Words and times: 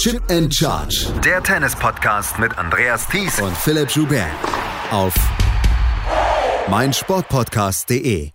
Chip 0.00 0.22
and 0.30 0.50
Charge. 0.50 1.12
Der 1.22 1.42
Tennis-Podcast 1.42 2.38
mit 2.38 2.56
Andreas 2.56 3.06
Thies 3.06 3.38
und 3.38 3.54
Philipp 3.54 3.90
Joubert. 3.90 4.30
Auf 4.90 5.12
meinsportpodcast.de. 6.70 8.30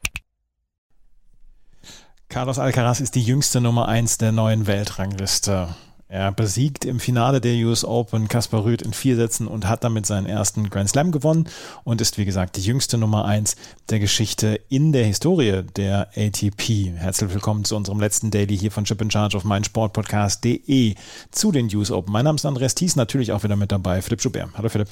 Carlos 2.30 2.60
Alcaraz 2.60 3.00
ist 3.00 3.16
die 3.16 3.24
jüngste 3.24 3.62
Nummer 3.62 3.88
1 3.88 4.20
der 4.20 4.32
neuen 4.32 4.68
Weltrangliste. 4.68 5.70
Er 6.16 6.32
besiegt 6.32 6.86
im 6.86 7.02
Finale 7.02 7.42
der 7.42 7.56
US 7.66 7.84
Open 7.84 8.30
Kaspar 8.30 8.64
Rüth 8.64 8.82
in 8.82 8.94
vier 8.94 9.18
Sätzen 9.18 9.48
und 9.48 9.68
hat 9.68 9.84
damit 9.84 10.06
seinen 10.06 10.28
ersten 10.28 10.70
Grand 10.70 10.88
Slam 10.88 11.12
gewonnen 11.12 11.50
und 11.84 12.00
ist, 12.00 12.18
wie 12.18 12.24
gesagt, 12.24 12.56
die 12.56 12.62
jüngste 12.62 12.98
Nummer 12.98 13.26
eins 13.26 13.58
der 13.90 14.00
Geschichte 14.00 14.62
in 14.70 14.94
der 14.94 15.04
Historie 15.04 15.64
der 15.76 16.08
ATP. 16.16 16.94
Herzlich 16.96 17.34
willkommen 17.34 17.66
zu 17.66 17.76
unserem 17.76 18.00
letzten 18.00 18.32
Daily 18.32 18.58
hier 18.58 18.72
von 18.72 18.86
Chip 18.86 19.02
in 19.02 19.12
Charge 19.12 19.36
auf 19.36 19.44
meinsportpodcast.de 19.44 20.96
zu 21.32 21.52
den 21.52 21.76
US 21.76 21.92
Open. 21.92 22.14
Mein 22.14 22.24
Name 22.24 22.38
ist 22.38 22.46
Andreas 22.46 22.76
Thies, 22.76 22.96
natürlich 22.96 23.34
auch 23.34 23.44
wieder 23.44 23.58
mit 23.58 23.74
dabei, 23.74 24.02
Philipp 24.02 24.22
Schubert. 24.22 24.52
Hallo 24.54 24.70
Philipp. 24.70 24.88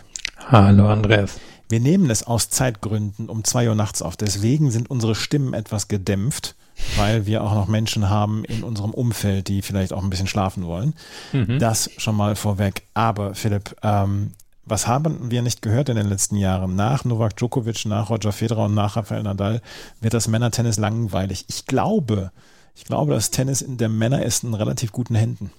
Hallo 0.49 0.89
Andreas. 0.89 1.39
Wir 1.69 1.79
nehmen 1.79 2.09
es 2.09 2.23
aus 2.27 2.49
Zeitgründen 2.49 3.29
um 3.29 3.45
zwei 3.45 3.69
Uhr 3.69 3.75
nachts 3.75 4.01
auf, 4.01 4.17
deswegen 4.17 4.71
sind 4.71 4.91
unsere 4.91 5.15
Stimmen 5.15 5.53
etwas 5.53 5.87
gedämpft 5.87 6.55
weil 6.95 7.25
wir 7.25 7.43
auch 7.43 7.53
noch 7.53 7.67
Menschen 7.67 8.09
haben 8.09 8.43
in 8.45 8.63
unserem 8.63 8.91
Umfeld, 8.91 9.47
die 9.47 9.61
vielleicht 9.61 9.93
auch 9.93 10.03
ein 10.03 10.09
bisschen 10.09 10.27
schlafen 10.27 10.65
wollen. 10.65 10.93
Mhm. 11.31 11.59
Das 11.59 11.89
schon 11.97 12.15
mal 12.15 12.35
vorweg. 12.35 12.83
Aber 12.93 13.35
Philipp, 13.35 13.75
ähm, 13.83 14.31
was 14.65 14.87
haben 14.87 15.31
wir 15.31 15.41
nicht 15.41 15.61
gehört 15.61 15.89
in 15.89 15.95
den 15.95 16.07
letzten 16.07 16.37
Jahren? 16.37 16.75
Nach 16.75 17.03
Novak 17.03 17.35
Djokovic, 17.35 17.85
nach 17.85 18.09
Roger 18.09 18.31
Federer 18.31 18.65
und 18.65 18.73
nach 18.73 18.95
Rafael 18.95 19.23
Nadal 19.23 19.61
wird 19.99 20.13
das 20.13 20.27
Männertennis 20.27 20.77
langweilig. 20.77 21.45
Ich 21.49 21.65
glaube, 21.65 22.31
ich 22.75 22.85
glaube, 22.85 23.13
das 23.13 23.29
Tennis 23.29 23.61
in 23.61 23.77
der 23.77 23.89
Männer 23.89 24.23
ist 24.23 24.43
in 24.43 24.53
relativ 24.53 24.91
guten 24.91 25.15
Händen. 25.15 25.51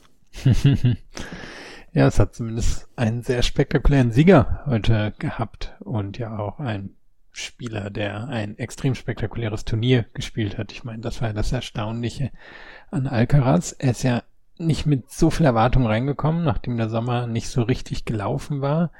ja, 1.92 2.06
es 2.06 2.18
hat 2.18 2.34
zumindest 2.34 2.88
einen 2.96 3.22
sehr 3.22 3.42
spektakulären 3.42 4.10
Sieger 4.10 4.62
heute 4.66 5.14
gehabt 5.18 5.74
und 5.80 6.18
ja 6.18 6.38
auch 6.38 6.58
ein 6.58 6.96
Spieler, 7.36 7.90
der 7.90 8.28
ein 8.28 8.56
extrem 8.58 8.94
spektakuläres 8.94 9.64
Turnier 9.64 10.06
gespielt 10.14 10.56
hat. 10.56 10.72
Ich 10.72 10.84
meine, 10.84 11.02
das 11.02 11.20
war 11.20 11.32
das 11.32 11.52
Erstaunliche 11.52 12.30
an 12.90 13.06
Alcaraz. 13.06 13.74
Er 13.78 13.90
ist 13.90 14.04
ja 14.04 14.22
nicht 14.56 14.86
mit 14.86 15.10
so 15.10 15.30
viel 15.30 15.46
Erwartung 15.46 15.84
reingekommen, 15.84 16.44
nachdem 16.44 16.76
der 16.76 16.88
Sommer 16.88 17.26
nicht 17.26 17.48
so 17.48 17.62
richtig 17.62 18.04
gelaufen 18.04 18.60
war. 18.60 18.92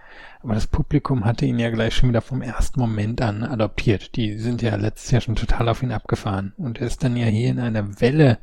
Aber 0.42 0.54
das 0.54 0.66
Publikum 0.66 1.24
hatte 1.24 1.46
ihn 1.46 1.60
ja 1.60 1.70
gleich 1.70 1.94
schon 1.94 2.08
wieder 2.08 2.22
vom 2.22 2.42
ersten 2.42 2.80
Moment 2.80 3.22
an 3.22 3.44
adoptiert. 3.44 4.16
Die 4.16 4.36
sind 4.36 4.62
ja 4.62 4.74
letztes 4.74 5.12
Jahr 5.12 5.20
schon 5.20 5.36
total 5.36 5.68
auf 5.68 5.82
ihn 5.84 5.92
abgefahren. 5.92 6.54
Und 6.56 6.80
er 6.80 6.88
ist 6.88 7.04
dann 7.04 7.16
ja 7.16 7.26
hier 7.26 7.50
in 7.50 7.60
einer 7.60 8.00
Welle 8.00 8.38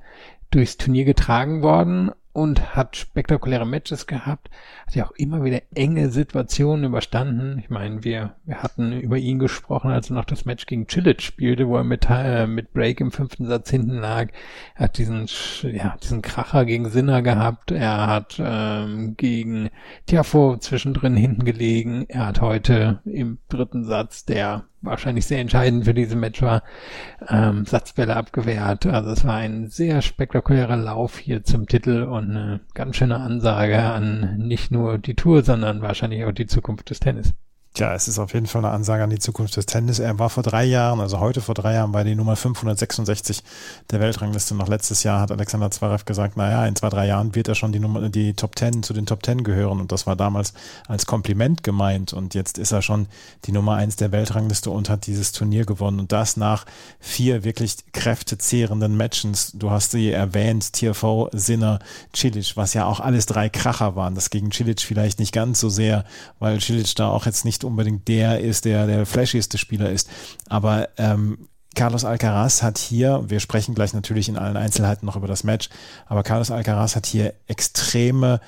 durchs 0.52 0.78
Turnier 0.78 1.04
getragen 1.04 1.62
worden 1.62 2.12
und 2.34 2.76
hat 2.76 2.96
spektakuläre 2.96 3.66
Matches 3.66 4.08
gehabt, 4.08 4.50
hat 4.88 4.96
ja 4.96 5.06
auch 5.06 5.12
immer 5.12 5.44
wieder 5.44 5.62
enge 5.76 6.10
Situationen 6.10 6.86
überstanden. 6.86 7.60
Ich 7.60 7.70
meine, 7.70 8.04
wir, 8.04 8.36
wir 8.46 8.64
hatten 8.64 8.94
über 8.94 9.18
ihn 9.18 9.40
gesprochen, 9.40 9.92
als 9.92 10.10
er 10.10 10.16
noch 10.16 10.26
das 10.26 10.46
Match 10.46 10.66
gegen 10.66 10.88
Chilic 10.88 11.22
spielte, 11.22 11.68
wo 11.68 11.78
er 11.78 11.84
mit, 11.84 12.08
äh, 12.10 12.48
mit 12.48 12.74
Break 12.74 13.02
im 13.02 13.12
fünften 13.12 13.46
Satz 13.48 13.70
hinten 13.70 13.98
lag. 13.98 14.30
Er 14.76 14.86
hat 14.86 14.98
diesen, 14.98 15.28
ja, 15.64 15.98
diesen 16.02 16.22
Kracher 16.22 16.66
gegen 16.66 16.90
Sinner 16.90 17.22
gehabt. 17.22 17.72
Er 17.72 18.08
hat 18.08 18.42
ähm, 18.44 19.16
gegen 19.18 19.70
Tiafo 20.06 20.58
zwischendrin 20.58 21.16
hinten 21.16 21.44
gelegen. 21.44 22.06
Er 22.08 22.28
hat 22.28 22.42
heute 22.42 23.02
im 23.06 23.40
dritten 23.50 23.84
Satz, 23.84 24.26
der 24.26 24.66
wahrscheinlich 24.82 25.26
sehr 25.26 25.40
entscheidend 25.40 25.86
für 25.86 25.94
diese 25.94 26.16
Match 26.16 26.42
war, 26.42 26.64
ähm, 27.28 27.66
Satzbälle 27.66 28.16
abgewehrt. 28.16 28.86
Also 28.86 29.12
es 29.12 29.26
war 29.26 29.36
ein 29.36 29.68
sehr 29.68 30.02
spektakulärer 30.02 30.78
Lauf 30.78 31.18
hier 31.18 31.44
zum 31.44 31.68
Titel 31.68 32.04
und 32.04 32.32
eine 32.32 32.62
ganz 32.74 32.96
schöne 32.96 33.20
Ansage 33.20 33.82
an 33.82 34.38
nicht 34.38 34.72
nur 34.72 34.98
die 34.98 35.16
Tour, 35.16 35.44
sondern 35.44 35.82
wahrscheinlich 35.82 36.26
auch 36.26 36.32
die 36.32 36.48
Zukunft 36.48 36.90
des 36.90 37.00
Tennis. 37.00 37.34
Tja, 37.74 37.94
es 37.94 38.10
ist 38.10 38.20
auf 38.20 38.34
jeden 38.34 38.48
Fall 38.48 38.66
eine 38.66 38.74
Ansage 38.74 39.02
an 39.02 39.10
die 39.10 39.20
Zukunft 39.20 39.56
des 39.56 39.66
Tennis. 39.66 40.00
Er 40.00 40.20
war 40.20 40.30
vor 40.30 40.44
drei 40.44 40.66
Jahren, 40.66 41.00
also 41.00 41.22
heute 41.22 41.40
vor 41.40 41.56
drei 41.56 41.76
Jahren, 41.76 41.94
bei 41.94 42.04
die 42.04 42.16
Nummer 42.16 42.36
566 42.36 43.46
der 43.92 44.02
Weltrangliste. 44.02 44.56
Noch 44.56 44.68
letztes 44.68 45.04
Jahr 45.04 45.22
hat 45.22 45.32
Alexander 45.32 45.72
Zverev 45.72 46.04
gesagt, 46.04 46.36
naja, 46.36 46.66
in 46.66 46.76
zwei, 46.76 46.90
drei 46.90 47.08
Jahren 47.08 47.34
wird 47.34 47.48
er 47.48 47.56
schon 47.56 47.72
die 47.72 47.80
Nummer, 47.80 48.10
die 48.10 48.34
Top 48.34 48.58
Ten 48.58 48.84
zu 48.84 48.92
den 48.92 49.06
Top 49.06 49.24
Ten 49.24 49.46
gehören. 49.46 49.80
Und 49.80 49.94
das 49.94 50.06
war 50.06 50.18
damals 50.18 50.54
als 50.90 51.06
Kompliment 51.06 51.64
gemeint. 51.64 52.12
Und 52.12 52.34
jetzt 52.34 52.58
ist 52.58 52.74
er 52.74 52.82
schon 52.82 53.08
die 53.46 53.54
Nummer 53.54 53.76
eins 53.76 53.96
der 53.96 54.12
Weltrangliste 54.12 54.70
und 54.70 54.90
hat 54.90 55.08
dieses 55.08 55.32
Turnier 55.32 55.64
gewonnen. 55.66 56.02
Und 56.02 56.12
das 56.12 56.36
nach 56.36 56.66
vier 57.00 57.46
wirklich 57.46 57.78
kräftezehrenden 57.94 58.98
Matches. 58.98 59.54
Du 59.54 59.72
hast 59.72 59.92
sie 59.92 60.12
erwähnt, 60.12 60.74
TFO, 60.74 61.30
Sinner, 61.32 61.80
Cilic, 62.14 62.58
was 62.58 62.74
ja 62.74 62.84
auch 62.84 63.00
alles 63.00 63.28
drei 63.28 63.48
Kracher 63.48 63.96
waren. 63.96 64.14
Das 64.14 64.30
gegen 64.30 64.52
Cilic 64.52 64.82
vielleicht 64.82 65.20
nicht 65.20 65.32
ganz 65.32 65.62
so 65.62 65.70
sehr, 65.70 66.04
weil 66.40 66.60
Cilic 66.60 66.94
da 66.96 67.08
auch 67.08 67.26
jetzt 67.26 67.46
nicht 67.46 67.61
nicht 67.62 67.64
unbedingt 67.64 68.08
der 68.08 68.40
ist, 68.40 68.66
der 68.66 68.88
der 68.88 69.06
flashigste 69.06 69.58
Spieler 69.58 69.90
ist. 69.90 70.10
Aber 70.50 70.90
ähm, 70.98 71.48
Carlos 71.76 72.04
Alcaraz 72.04 72.64
hat 72.64 72.78
hier, 72.78 73.24
wir 73.28 73.40
sprechen 73.40 73.76
gleich 73.76 73.94
natürlich 73.94 74.28
in 74.28 74.38
allen 74.38 74.58
Einzelheiten 74.58 75.06
noch 75.06 75.16
über 75.16 75.28
das 75.28 75.44
Match, 75.44 75.70
aber 76.08 76.24
Carlos 76.24 76.52
Alcaraz 76.52 76.96
hat 76.96 77.06
hier 77.06 77.34
extreme 77.48 78.42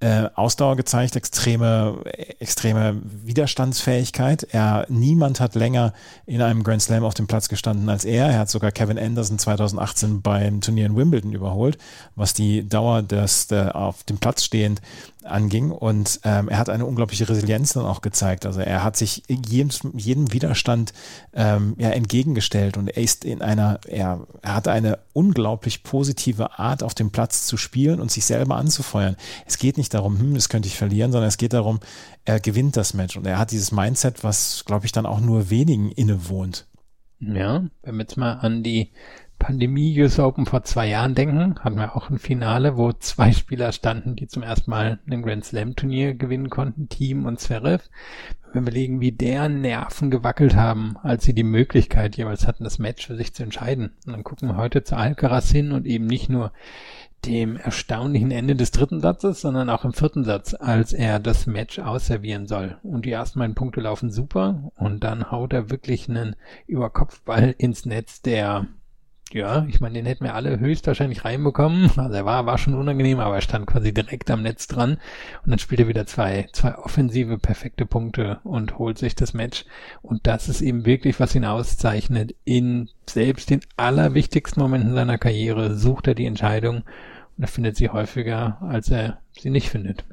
äh, 0.00 0.28
Ausdauer 0.36 0.76
gezeigt, 0.76 1.16
extreme, 1.16 2.04
extreme 2.38 3.00
Widerstandsfähigkeit. 3.02 4.44
Er, 4.52 4.86
niemand 4.88 5.40
hat 5.40 5.56
länger 5.56 5.92
in 6.24 6.40
einem 6.40 6.62
Grand 6.62 6.82
Slam 6.82 7.02
auf 7.02 7.14
dem 7.14 7.26
Platz 7.26 7.48
gestanden 7.48 7.88
als 7.88 8.04
er. 8.04 8.26
Er 8.26 8.38
hat 8.38 8.48
sogar 8.48 8.70
Kevin 8.70 8.96
Anderson 8.96 9.40
2018 9.40 10.22
beim 10.22 10.60
Turnier 10.60 10.86
in 10.86 10.94
Wimbledon 10.94 11.32
überholt, 11.32 11.78
was 12.14 12.32
die 12.32 12.68
Dauer 12.68 13.02
des, 13.02 13.48
der 13.48 13.74
auf 13.74 14.04
dem 14.04 14.18
Platz 14.18 14.44
stehend 14.44 14.80
anging. 15.24 15.70
Und 15.70 16.20
ähm, 16.24 16.48
er 16.48 16.58
hat 16.58 16.68
eine 16.68 16.86
unglaubliche 16.86 17.28
Resilienz 17.28 17.72
dann 17.72 17.84
auch 17.84 18.00
gezeigt. 18.00 18.46
Also 18.46 18.60
er 18.60 18.84
hat 18.84 18.96
sich 18.96 19.22
jedem, 19.28 19.70
jedem 19.94 20.32
Widerstand 20.32 20.92
ähm, 21.32 21.74
ja, 21.78 21.90
entgegengestellt 21.90 22.76
und 22.76 22.88
er 22.88 23.02
ist 23.02 23.24
in 23.24 23.42
einer, 23.42 23.80
er, 23.86 24.26
er 24.42 24.54
hatte 24.54 24.72
eine 24.72 24.98
unglaublich 25.12 25.82
positive 25.82 26.58
Art, 26.58 26.82
auf 26.82 26.94
dem 26.94 27.10
Platz 27.10 27.46
zu 27.46 27.56
spielen 27.56 28.00
und 28.00 28.10
sich 28.10 28.24
selber 28.24 28.56
anzufeuern. 28.56 29.16
Es 29.46 29.58
geht 29.58 29.76
nicht 29.78 29.94
darum, 29.94 30.18
hm, 30.18 30.34
das 30.34 30.48
könnte 30.48 30.68
ich 30.68 30.76
verlieren, 30.76 31.12
sondern 31.12 31.28
es 31.28 31.38
geht 31.38 31.52
darum, 31.52 31.80
er 32.24 32.40
gewinnt 32.40 32.76
das 32.76 32.94
Match 32.94 33.16
und 33.16 33.26
er 33.26 33.38
hat 33.38 33.50
dieses 33.50 33.72
Mindset, 33.72 34.24
was, 34.24 34.64
glaube 34.64 34.86
ich, 34.86 34.92
dann 34.92 35.06
auch 35.06 35.20
nur 35.20 35.50
wenigen 35.50 35.90
innewohnt. 35.90 36.66
Ja, 37.20 37.64
wenn 37.82 37.96
wir 37.96 38.02
jetzt 38.02 38.16
mal 38.16 38.34
an 38.34 38.62
die 38.62 38.92
Pandemie 39.38 40.00
US 40.00 40.18
Open 40.18 40.46
vor 40.46 40.64
zwei 40.64 40.88
Jahren 40.88 41.14
denken, 41.14 41.58
hatten 41.60 41.76
wir 41.76 41.96
auch 41.96 42.10
ein 42.10 42.18
Finale, 42.18 42.76
wo 42.76 42.92
zwei 42.92 43.32
Spieler 43.32 43.72
standen, 43.72 44.16
die 44.16 44.26
zum 44.26 44.42
ersten 44.42 44.70
Mal 44.70 44.98
ein 45.08 45.22
Grand 45.22 45.44
Slam 45.44 45.76
Turnier 45.76 46.14
gewinnen 46.14 46.50
konnten, 46.50 46.88
Team 46.88 47.24
und 47.26 47.40
Zverev. 47.40 47.84
Wenn 48.52 48.54
wir 48.54 48.72
überlegen, 48.72 49.00
wie 49.00 49.12
deren 49.12 49.60
Nerven 49.60 50.10
gewackelt 50.10 50.56
haben, 50.56 50.96
als 51.02 51.24
sie 51.24 51.34
die 51.34 51.44
Möglichkeit 51.44 52.16
jeweils 52.16 52.46
hatten, 52.46 52.64
das 52.64 52.78
Match 52.78 53.06
für 53.06 53.16
sich 53.16 53.34
zu 53.34 53.42
entscheiden. 53.42 53.92
Und 54.06 54.12
dann 54.12 54.24
gucken 54.24 54.48
wir 54.48 54.56
heute 54.56 54.84
zu 54.84 54.96
Alcaraz 54.96 55.50
hin 55.50 55.72
und 55.72 55.86
eben 55.86 56.06
nicht 56.06 56.30
nur 56.30 56.52
dem 57.26 57.56
erstaunlichen 57.56 58.30
Ende 58.30 58.54
des 58.54 58.70
dritten 58.70 59.00
Satzes, 59.00 59.40
sondern 59.40 59.70
auch 59.70 59.84
im 59.84 59.92
vierten 59.92 60.24
Satz, 60.24 60.54
als 60.54 60.92
er 60.92 61.18
das 61.18 61.46
Match 61.46 61.78
ausservieren 61.78 62.46
soll. 62.46 62.78
Und 62.82 63.04
die 63.04 63.10
ersten 63.10 63.40
beiden 63.40 63.54
Punkte 63.54 63.80
laufen 63.80 64.10
super 64.10 64.70
und 64.76 65.04
dann 65.04 65.30
haut 65.30 65.52
er 65.52 65.70
wirklich 65.70 66.08
einen 66.08 66.36
Überkopfball 66.66 67.54
ins 67.58 67.86
Netz, 67.86 68.22
der 68.22 68.66
ja, 69.32 69.66
ich 69.68 69.80
meine, 69.80 69.94
den 69.94 70.06
hätten 70.06 70.24
wir 70.24 70.34
alle 70.34 70.58
höchstwahrscheinlich 70.58 71.24
reinbekommen. 71.24 71.90
Also 71.98 72.14
er 72.14 72.24
war, 72.24 72.46
war 72.46 72.56
schon 72.56 72.74
unangenehm, 72.74 73.20
aber 73.20 73.34
er 73.34 73.40
stand 73.42 73.66
quasi 73.66 73.92
direkt 73.92 74.30
am 74.30 74.42
Netz 74.42 74.66
dran. 74.66 74.98
Und 75.44 75.50
dann 75.50 75.58
spielt 75.58 75.80
er 75.80 75.88
wieder 75.88 76.06
zwei, 76.06 76.48
zwei 76.52 76.76
offensive, 76.76 77.38
perfekte 77.38 77.84
Punkte 77.84 78.40
und 78.44 78.78
holt 78.78 78.98
sich 78.98 79.14
das 79.14 79.34
Match. 79.34 79.64
Und 80.00 80.26
das 80.26 80.48
ist 80.48 80.62
eben 80.62 80.86
wirklich, 80.86 81.20
was 81.20 81.34
ihn 81.34 81.44
auszeichnet. 81.44 82.34
In 82.44 82.88
selbst 83.08 83.50
den 83.50 83.60
allerwichtigsten 83.76 84.62
Momenten 84.62 84.94
seiner 84.94 85.18
Karriere 85.18 85.76
sucht 85.76 86.06
er 86.06 86.14
die 86.14 86.26
Entscheidung 86.26 86.84
und 87.36 87.44
er 87.44 87.48
findet 87.48 87.76
sie 87.76 87.90
häufiger, 87.90 88.58
als 88.62 88.90
er 88.90 89.18
sie 89.38 89.50
nicht 89.50 89.68
findet. 89.68 90.04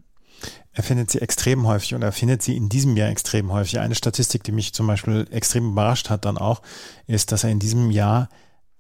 Er 0.74 0.84
findet 0.84 1.10
sie 1.10 1.22
extrem 1.22 1.66
häufig 1.66 1.96
und 1.96 2.02
er 2.02 2.12
findet 2.12 2.42
sie 2.42 2.58
in 2.58 2.68
diesem 2.68 2.98
Jahr 2.98 3.10
extrem 3.10 3.52
häufig. 3.52 3.80
Eine 3.80 3.96
Statistik, 3.96 4.44
die 4.44 4.52
mich 4.52 4.74
zum 4.74 4.88
Beispiel 4.88 5.26
extrem 5.32 5.72
überrascht 5.72 6.10
hat 6.10 6.26
dann 6.26 6.38
auch, 6.38 6.62
ist, 7.08 7.32
dass 7.32 7.46
er 7.46 7.50
in 7.50 7.60
diesem 7.60 7.92
Jahr 7.92 8.28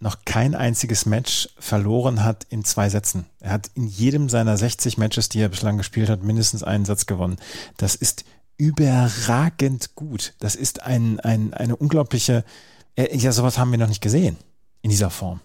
noch 0.05 0.19
kein 0.23 0.53
einziges 0.53 1.07
Match 1.07 1.49
verloren 1.57 2.23
hat 2.23 2.45
in 2.49 2.63
zwei 2.63 2.89
Sätzen. 2.89 3.25
Er 3.39 3.51
hat 3.51 3.71
in 3.73 3.87
jedem 3.87 4.29
seiner 4.29 4.55
60 4.55 4.99
Matches, 4.99 5.29
die 5.29 5.39
er 5.39 5.49
bislang 5.49 5.77
gespielt 5.77 6.09
hat, 6.09 6.23
mindestens 6.23 6.63
einen 6.63 6.85
Satz 6.85 7.07
gewonnen. 7.07 7.37
Das 7.77 7.95
ist 7.95 8.23
überragend 8.57 9.95
gut. 9.95 10.35
Das 10.39 10.55
ist 10.55 10.83
ein, 10.83 11.19
ein, 11.21 11.55
eine 11.55 11.75
unglaubliche, 11.75 12.45
ja, 12.95 13.31
sowas 13.31 13.57
haben 13.57 13.71
wir 13.71 13.79
noch 13.79 13.87
nicht 13.87 14.01
gesehen 14.01 14.37
in 14.83 14.91
dieser 14.91 15.09
Form. 15.09 15.41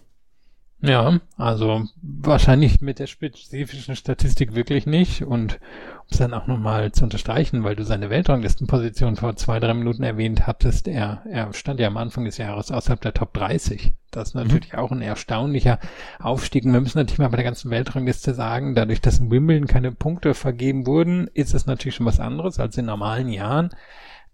Ja, 0.83 1.19
also 1.37 1.83
wahrscheinlich 2.01 2.81
mit 2.81 2.97
der 2.97 3.05
spezifischen 3.05 3.95
Statistik 3.95 4.55
wirklich 4.55 4.87
nicht. 4.87 5.23
Und 5.23 5.59
um 5.99 6.07
es 6.09 6.17
dann 6.17 6.33
auch 6.33 6.47
nochmal 6.47 6.91
zu 6.91 7.03
unterstreichen, 7.03 7.63
weil 7.63 7.75
du 7.75 7.83
seine 7.83 8.09
Weltranglistenposition 8.09 9.15
vor 9.15 9.35
zwei, 9.35 9.59
drei 9.59 9.75
Minuten 9.75 10.01
erwähnt 10.01 10.47
hattest, 10.47 10.87
er, 10.87 11.21
er 11.29 11.53
stand 11.53 11.79
ja 11.79 11.87
am 11.87 11.97
Anfang 11.97 12.25
des 12.25 12.37
Jahres 12.37 12.71
außerhalb 12.71 12.99
der 12.99 13.13
Top 13.13 13.31
30. 13.33 13.93
Das 14.09 14.29
ist 14.29 14.33
natürlich 14.33 14.73
mhm. 14.73 14.79
auch 14.79 14.91
ein 14.91 15.03
erstaunlicher 15.03 15.79
Aufstieg. 16.19 16.65
Und 16.65 16.73
wir 16.73 16.81
müssen 16.81 16.97
natürlich 16.97 17.19
mal 17.19 17.29
bei 17.29 17.37
der 17.37 17.45
ganzen 17.45 17.69
Weltrangliste 17.69 18.33
sagen, 18.33 18.73
dadurch, 18.73 19.01
dass 19.01 19.19
in 19.19 19.29
Wimbledon 19.29 19.67
keine 19.67 19.91
Punkte 19.91 20.33
vergeben 20.33 20.87
wurden, 20.87 21.27
ist 21.33 21.53
es 21.53 21.67
natürlich 21.67 21.95
schon 21.95 22.07
was 22.07 22.19
anderes 22.19 22.59
als 22.59 22.75
in 22.77 22.85
normalen 22.85 23.29
Jahren. 23.29 23.69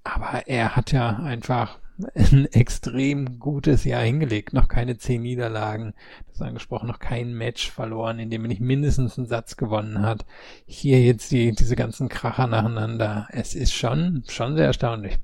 Aber 0.06 0.48
er 0.48 0.78
hat 0.78 0.94
ja 0.94 1.18
einfach 1.18 1.78
ein 2.16 2.46
extrem 2.52 3.40
gutes 3.40 3.84
Jahr 3.84 4.04
hingelegt. 4.04 4.54
Noch 4.54 4.68
keine 4.68 4.98
zehn 4.98 5.22
Niederlagen. 5.22 5.94
Das 6.30 6.42
angesprochen, 6.42 6.88
noch 6.88 7.00
kein 7.00 7.34
Match 7.34 7.72
verloren, 7.72 8.20
in 8.20 8.30
dem 8.30 8.44
er 8.44 8.50
nicht 8.50 8.62
mindestens 8.62 9.18
einen 9.18 9.28
Satz 9.28 9.58
gewonnen 9.58 10.02
hat. 10.02 10.26
Hier 10.66 11.02
jetzt 11.02 11.32
die, 11.32 11.52
diese 11.54 11.76
ganzen 11.76 12.10
Kracher 12.10 12.48
nacheinander. 12.48 13.28
Es 13.32 13.56
ist 13.56 13.74
schon, 13.74 14.24
schon 14.28 14.56
sehr 14.56 14.66
erstaunlich. 14.66 15.18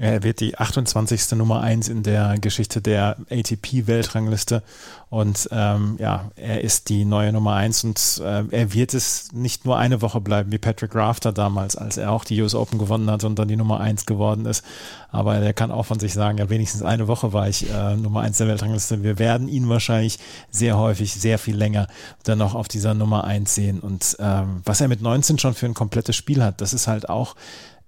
Er 0.00 0.22
wird 0.22 0.40
die 0.40 0.56
28. 0.56 1.32
Nummer 1.32 1.60
1 1.60 1.90
in 1.90 2.02
der 2.02 2.38
Geschichte 2.40 2.80
der 2.80 3.18
ATP-Weltrangliste 3.28 4.62
und 5.10 5.46
ähm, 5.52 5.96
ja, 5.98 6.30
er 6.36 6.62
ist 6.62 6.88
die 6.88 7.04
neue 7.04 7.34
Nummer 7.34 7.56
1 7.56 7.84
und 7.84 8.22
äh, 8.24 8.44
er 8.50 8.72
wird 8.72 8.94
es 8.94 9.30
nicht 9.32 9.66
nur 9.66 9.76
eine 9.76 10.00
Woche 10.00 10.22
bleiben 10.22 10.52
wie 10.52 10.58
Patrick 10.58 10.94
Rafter 10.94 11.32
damals, 11.32 11.76
als 11.76 11.98
er 11.98 12.12
auch 12.12 12.24
die 12.24 12.40
US 12.40 12.54
Open 12.54 12.78
gewonnen 12.78 13.10
hat 13.10 13.24
und 13.24 13.38
dann 13.38 13.48
die 13.48 13.56
Nummer 13.56 13.80
1 13.80 14.06
geworden 14.06 14.46
ist. 14.46 14.64
Aber 15.10 15.34
er 15.34 15.52
kann 15.52 15.70
auch 15.70 15.84
von 15.84 16.00
sich 16.00 16.14
sagen, 16.14 16.38
ja, 16.38 16.48
wenigstens 16.48 16.82
eine 16.82 17.06
Woche 17.06 17.34
war 17.34 17.46
ich 17.50 17.68
äh, 17.68 17.96
Nummer 17.96 18.20
1 18.20 18.38
der 18.38 18.48
Weltrangliste. 18.48 19.02
Wir 19.02 19.18
werden 19.18 19.48
ihn 19.48 19.68
wahrscheinlich 19.68 20.18
sehr 20.50 20.78
häufig, 20.78 21.12
sehr 21.12 21.38
viel 21.38 21.56
länger 21.56 21.88
dann 22.22 22.38
noch 22.38 22.54
auf 22.54 22.68
dieser 22.68 22.94
Nummer 22.94 23.24
1 23.24 23.54
sehen. 23.54 23.80
Und 23.80 24.16
ähm, 24.18 24.62
was 24.64 24.80
er 24.80 24.88
mit 24.88 25.02
19 25.02 25.38
schon 25.38 25.52
für 25.52 25.66
ein 25.66 25.74
komplettes 25.74 26.16
Spiel 26.16 26.42
hat, 26.42 26.62
das 26.62 26.72
ist 26.72 26.86
halt 26.86 27.10
auch 27.10 27.36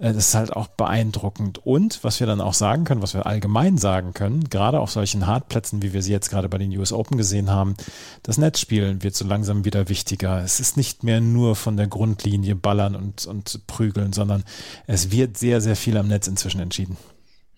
das 0.02 0.28
ist 0.28 0.34
halt 0.34 0.52
auch 0.52 0.66
beeindruckend. 0.66 1.64
Und 1.64 2.02
was 2.02 2.19
wir 2.19 2.26
dann 2.26 2.40
auch 2.40 2.54
sagen 2.54 2.84
können, 2.84 3.02
was 3.02 3.14
wir 3.14 3.25
allgemein 3.25 3.78
sagen 3.78 4.14
können, 4.14 4.50
gerade 4.50 4.81
auf 4.81 4.90
solchen 4.90 5.28
Hartplätzen, 5.28 5.81
wie 5.82 5.93
wir 5.93 6.02
sie 6.02 6.10
jetzt 6.10 6.28
gerade 6.28 6.49
bei 6.49 6.58
den 6.58 6.76
US 6.76 6.93
Open 6.93 7.16
gesehen 7.16 7.50
haben, 7.50 7.76
das 8.25 8.37
Netzspielen 8.37 9.04
wird 9.04 9.14
so 9.14 9.25
langsam 9.26 9.64
wieder 9.64 9.88
wichtiger. 9.88 10.43
Es 10.43 10.58
ist 10.58 10.76
nicht 10.76 11.04
mehr 11.04 11.20
nur 11.20 11.54
von 11.54 11.76
der 11.76 11.87
Grundlinie 11.87 12.56
ballern 12.56 12.96
und, 12.96 13.26
und 13.26 13.66
prügeln, 13.69 14.12
sondern 14.12 14.43
es 14.88 15.12
wird 15.12 15.38
sehr, 15.38 15.60
sehr 15.60 15.76
viel 15.76 15.96
am 15.96 16.08
Netz 16.08 16.26
inzwischen 16.26 16.60
entschieden. 16.60 16.96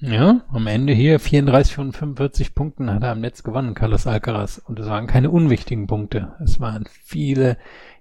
Ja, 0.00 0.43
am 0.52 0.67
Ende 0.67 0.93
hier 0.93 1.19
34 1.19 1.75
von 1.75 1.93
45 1.93 2.55
Punkten 2.55 2.93
hat 2.93 3.02
er 3.02 3.12
am 3.12 3.20
Netz 3.20 3.43
gewonnen, 3.43 3.73
Carlos 3.75 4.06
Alcaraz. 4.06 4.58
Und 4.58 4.79
es 4.79 4.87
waren 4.87 5.06
keine 5.06 5.31
unwichtigen 5.31 5.87
Punkte. 5.87 6.35
Es 6.44 6.61
waren 6.61 6.85
viele 7.05 7.56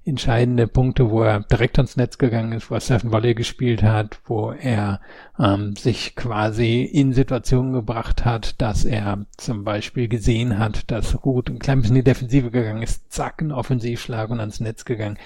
entscheidende 0.06 0.68
Punkte, 0.68 1.10
wo 1.10 1.24
er 1.24 1.40
direkt 1.40 1.78
ans 1.78 1.96
Netz 1.96 2.18
gegangen 2.18 2.52
ist, 2.52 2.70
wo 2.70 2.76
er 2.76 2.82
Seven 2.82 3.12
Volley 3.12 3.36
gespielt 3.36 3.84
hat, 3.84 4.20
wo 4.26 4.52
er 4.52 5.00
ähm, 5.40 5.76
sich 5.76 6.16
quasi 6.16 6.82
in 6.84 7.14
Situationen 7.14 7.72
gebracht 7.72 8.26
hat, 8.26 8.62
dass 8.62 8.84
er 8.84 9.26
zum 9.38 9.64
Beispiel 9.64 10.10
gesehen 10.10 10.60
hat, 10.60 10.92
dass 10.92 11.24
Ruth 11.24 11.50
ein 11.50 11.60
klein 11.60 11.82
bisschen 11.82 11.96
in 11.96 12.04
die 12.04 12.10
Defensive 12.10 12.52
gegangen 12.52 12.84
ist, 12.84 13.12
zack, 13.14 13.42
ein 13.42 13.54
Offensivschlag 13.54 14.30
und 14.30 14.42
ans 14.42 14.60
Netz 14.60 14.84
gegangen. 14.84 15.18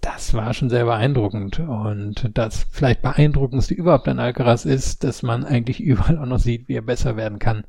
Das 0.00 0.34
war 0.34 0.54
schon 0.54 0.70
sehr 0.70 0.84
beeindruckend. 0.84 1.60
Und 1.60 2.30
das 2.34 2.66
vielleicht 2.70 3.02
beeindruckendste 3.02 3.74
überhaupt 3.74 4.08
an 4.08 4.18
Alcaraz 4.18 4.64
ist, 4.64 5.04
dass 5.04 5.22
man 5.22 5.44
eigentlich 5.44 5.80
überall 5.80 6.18
auch 6.18 6.26
noch 6.26 6.38
sieht, 6.38 6.68
wie 6.68 6.74
er 6.74 6.82
besser 6.82 7.16
werden 7.16 7.38
kann. 7.38 7.64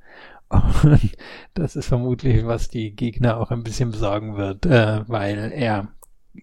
Und 0.50 1.12
das 1.53 1.75
ist 1.75 1.88
vermutlich, 1.88 2.45
was 2.45 2.69
die 2.69 2.95
Gegner 2.95 3.38
auch 3.38 3.51
ein 3.51 3.63
bisschen 3.63 3.92
besorgen 3.92 4.38
wird, 4.38 4.65
äh, 4.65 5.01
weil 5.07 5.51
er 5.53 5.89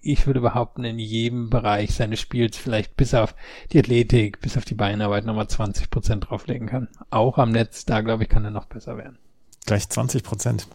ich 0.03 0.27
würde 0.27 0.41
behaupten, 0.41 0.85
in 0.85 0.99
jedem 0.99 1.51
Bereich 1.51 1.95
seines 1.95 2.21
Spiels 2.21 2.57
vielleicht 2.57 2.97
bis 2.97 3.15
auf 3.15 3.35
die 3.73 3.79
Athletik, 3.79 4.41
bis 4.41 4.57
auf 4.57 4.65
die 4.65 4.75
Beinarbeit 4.75 5.25
nochmal 5.25 5.49
20 5.49 5.91
Prozent 5.91 6.29
drauflegen 6.29 6.69
kann. 6.69 6.89
Auch 7.11 7.39
am 7.39 7.51
Netz, 7.51 7.85
da 7.85 8.01
glaube 8.01 8.25
ich, 8.25 8.29
kann 8.29 8.45
er 8.45 8.51
noch 8.51 8.67
besser 8.67 8.97
werden. 8.97 9.19
Gleich 9.67 9.89
20 9.89 10.23
Prozent. 10.23 10.69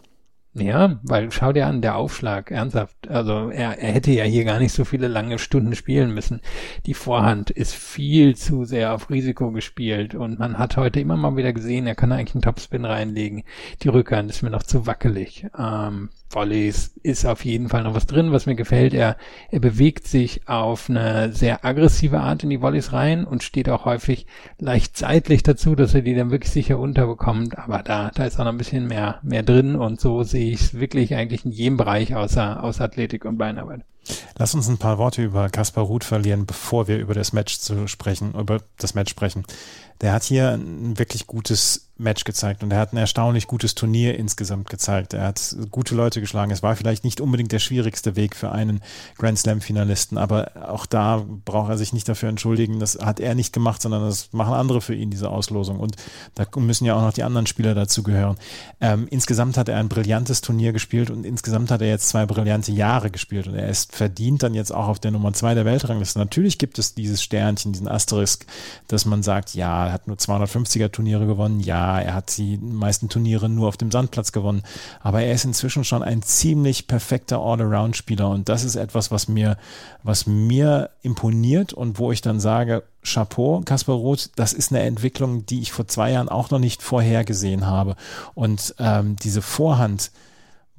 Ja, 0.55 0.99
weil 1.03 1.31
schau 1.31 1.53
dir 1.53 1.67
an, 1.67 1.81
der 1.81 1.95
Aufschlag, 1.95 2.49
ernsthaft. 2.49 3.07
Also 3.07 3.49
er, 3.49 3.77
er 3.77 3.91
hätte 3.91 4.11
ja 4.11 4.23
hier 4.23 4.45
gar 4.45 4.57
nicht 4.57 4.73
so 4.73 4.83
viele 4.83 5.07
lange 5.07 5.37
Stunden 5.37 5.75
spielen 5.75 6.11
müssen. 6.11 6.41
Die 6.87 6.95
Vorhand 6.95 7.51
ist 7.51 7.75
viel 7.75 8.35
zu 8.35 8.65
sehr 8.65 8.95
auf 8.95 9.11
Risiko 9.11 9.51
gespielt 9.51 10.15
und 10.15 10.39
man 10.39 10.57
hat 10.57 10.75
heute 10.75 10.99
immer 10.99 11.17
mal 11.17 11.35
wieder 11.37 11.53
gesehen, 11.53 11.85
er 11.85 11.93
kann 11.93 12.11
eigentlich 12.11 12.33
einen 12.33 12.41
Topspin 12.41 12.85
reinlegen. 12.85 13.43
Die 13.83 13.89
Rückhand 13.89 14.31
ist 14.31 14.41
mir 14.41 14.49
noch 14.49 14.63
zu 14.63 14.87
wackelig. 14.87 15.45
Ähm, 15.57 16.09
Volleys 16.31 16.93
ist 17.01 17.25
auf 17.25 17.43
jeden 17.43 17.69
Fall 17.69 17.83
noch 17.83 17.95
was 17.95 18.05
drin, 18.05 18.31
was 18.31 18.45
mir 18.45 18.55
gefällt. 18.55 18.93
Er, 18.93 19.17
er 19.49 19.59
bewegt 19.59 20.07
sich 20.07 20.47
auf 20.47 20.89
eine 20.89 21.31
sehr 21.33 21.65
aggressive 21.65 22.19
Art 22.19 22.43
in 22.43 22.51
die 22.51 22.61
Volleys 22.61 22.93
rein 22.93 23.25
und 23.25 23.43
steht 23.43 23.67
auch 23.67 23.85
häufig 23.85 24.27
leicht 24.59 24.95
seitlich 24.95 25.41
dazu, 25.41 25.75
dass 25.75 25.95
er 25.95 26.01
die 26.01 26.13
dann 26.13 26.29
wirklich 26.29 26.51
sicher 26.51 26.77
unterbekommt. 26.77 27.57
Aber 27.57 27.81
da, 27.81 28.11
da 28.13 28.25
ist 28.25 28.39
auch 28.39 28.45
noch 28.45 28.51
ein 28.51 28.57
bisschen 28.57 28.87
mehr, 28.87 29.19
mehr 29.23 29.41
drin 29.43 29.75
und 29.75 29.99
so 29.99 30.23
sehe 30.23 30.38
ich 30.41 30.61
es 30.61 30.73
wirklich 30.73 31.15
eigentlich 31.15 31.45
in 31.45 31.51
jedem 31.51 31.77
Bereich 31.77 32.15
außer, 32.15 32.63
außer 32.63 32.83
Athletik 32.83 33.25
und 33.25 33.37
Beinarbeit. 33.37 33.81
Lass 34.37 34.55
uns 34.55 34.67
ein 34.67 34.77
paar 34.77 34.97
Worte 34.97 35.23
über 35.23 35.49
Kaspar 35.49 35.83
Ruth 35.83 36.03
verlieren, 36.03 36.45
bevor 36.45 36.87
wir 36.87 36.97
über 36.97 37.13
das 37.13 37.33
Match 37.33 37.59
zu 37.59 37.87
sprechen, 37.87 38.33
über 38.33 38.61
das 38.77 38.95
Match 38.95 39.11
sprechen. 39.11 39.43
Der 40.01 40.13
hat 40.13 40.23
hier 40.23 40.51
ein 40.51 40.97
wirklich 40.97 41.27
gutes 41.27 41.88
Match 41.99 42.23
gezeigt 42.23 42.63
und 42.63 42.71
er 42.71 42.79
hat 42.79 42.93
ein 42.93 42.97
erstaunlich 42.97 43.45
gutes 43.45 43.75
Turnier 43.75 44.17
insgesamt 44.17 44.69
gezeigt. 44.69 45.13
Er 45.13 45.27
hat 45.27 45.55
gute 45.69 45.95
Leute 45.95 46.21
geschlagen. 46.21 46.51
Es 46.51 46.63
war 46.63 46.75
vielleicht 46.75 47.03
nicht 47.03 47.19
unbedingt 47.21 47.51
der 47.51 47.59
schwierigste 47.59 48.15
Weg 48.15 48.35
für 48.35 48.51
einen 48.51 48.81
Grand 49.17 49.37
Slam 49.37 49.61
Finalisten, 49.61 50.17
aber 50.17 50.51
auch 50.69 50.85
da 50.85 51.25
braucht 51.45 51.69
er 51.69 51.77
sich 51.77 51.93
nicht 51.93 52.07
dafür 52.07 52.29
entschuldigen. 52.29 52.79
Das 52.79 52.97
hat 52.99 53.19
er 53.19 53.35
nicht 53.35 53.53
gemacht, 53.53 53.81
sondern 53.81 54.03
das 54.03 54.31
machen 54.31 54.53
andere 54.53 54.81
für 54.81 54.95
ihn, 54.95 55.11
diese 55.11 55.29
Auslosung. 55.29 55.79
Und 55.79 55.97
da 56.35 56.45
müssen 56.55 56.85
ja 56.85 56.95
auch 56.95 57.01
noch 57.01 57.13
die 57.13 57.23
anderen 57.23 57.47
Spieler 57.47 57.75
dazu 57.75 58.01
gehören. 58.01 58.37
Ähm, 58.79 59.07
insgesamt 59.09 59.57
hat 59.57 59.67
er 59.67 59.77
ein 59.77 59.89
brillantes 59.89 60.41
Turnier 60.41 60.71
gespielt 60.71 61.09
und 61.09 61.25
insgesamt 61.25 61.69
hat 61.69 61.81
er 61.81 61.89
jetzt 61.89 62.09
zwei 62.09 62.25
brillante 62.25 62.71
Jahre 62.71 63.11
gespielt 63.11 63.47
und 63.47 63.55
er 63.55 63.67
ist 63.67 63.95
verdient 63.95 64.43
dann 64.43 64.53
jetzt 64.53 64.73
auch 64.73 64.87
auf 64.87 64.99
der 64.99 65.11
Nummer 65.11 65.33
zwei 65.33 65.53
der 65.53 65.65
Weltrangliste. 65.65 66.19
Natürlich 66.19 66.57
gibt 66.57 66.79
es 66.79 66.95
dieses 66.95 67.21
Sternchen, 67.21 67.73
diesen 67.73 67.87
Asterisk, 67.87 68.45
dass 68.87 69.05
man 69.05 69.21
sagt, 69.21 69.53
ja, 69.53 69.87
er 69.87 69.93
hat 69.93 70.07
nur 70.07 70.17
250er 70.17 70.91
Turniere 70.91 71.25
gewonnen, 71.25 71.59
ja, 71.59 71.88
er 71.97 72.13
hat 72.13 72.37
die 72.37 72.57
meisten 72.57 73.09
Turniere 73.09 73.49
nur 73.49 73.67
auf 73.67 73.77
dem 73.77 73.91
Sandplatz 73.91 74.31
gewonnen, 74.31 74.63
aber 74.99 75.21
er 75.21 75.33
ist 75.33 75.45
inzwischen 75.45 75.83
schon 75.83 76.03
ein 76.03 76.21
ziemlich 76.21 76.87
perfekter 76.87 77.39
All-Around-Spieler 77.39 78.29
und 78.29 78.49
das 78.49 78.63
ist 78.63 78.75
etwas, 78.75 79.11
was 79.11 79.27
mir, 79.27 79.57
was 80.03 80.27
mir 80.27 80.91
imponiert 81.01 81.73
und 81.73 81.99
wo 81.99 82.11
ich 82.11 82.21
dann 82.21 82.39
sage, 82.39 82.83
Chapeau, 83.01 83.61
Kasper 83.65 83.93
Roth, 83.93 84.29
das 84.35 84.53
ist 84.53 84.71
eine 84.71 84.81
Entwicklung, 84.81 85.45
die 85.45 85.61
ich 85.61 85.71
vor 85.71 85.87
zwei 85.87 86.11
Jahren 86.11 86.29
auch 86.29 86.49
noch 86.49 86.59
nicht 86.59 86.83
vorhergesehen 86.83 87.65
habe. 87.65 87.95
Und 88.35 88.75
ähm, 88.77 89.15
diese 89.15 89.41
Vorhand, 89.41 90.11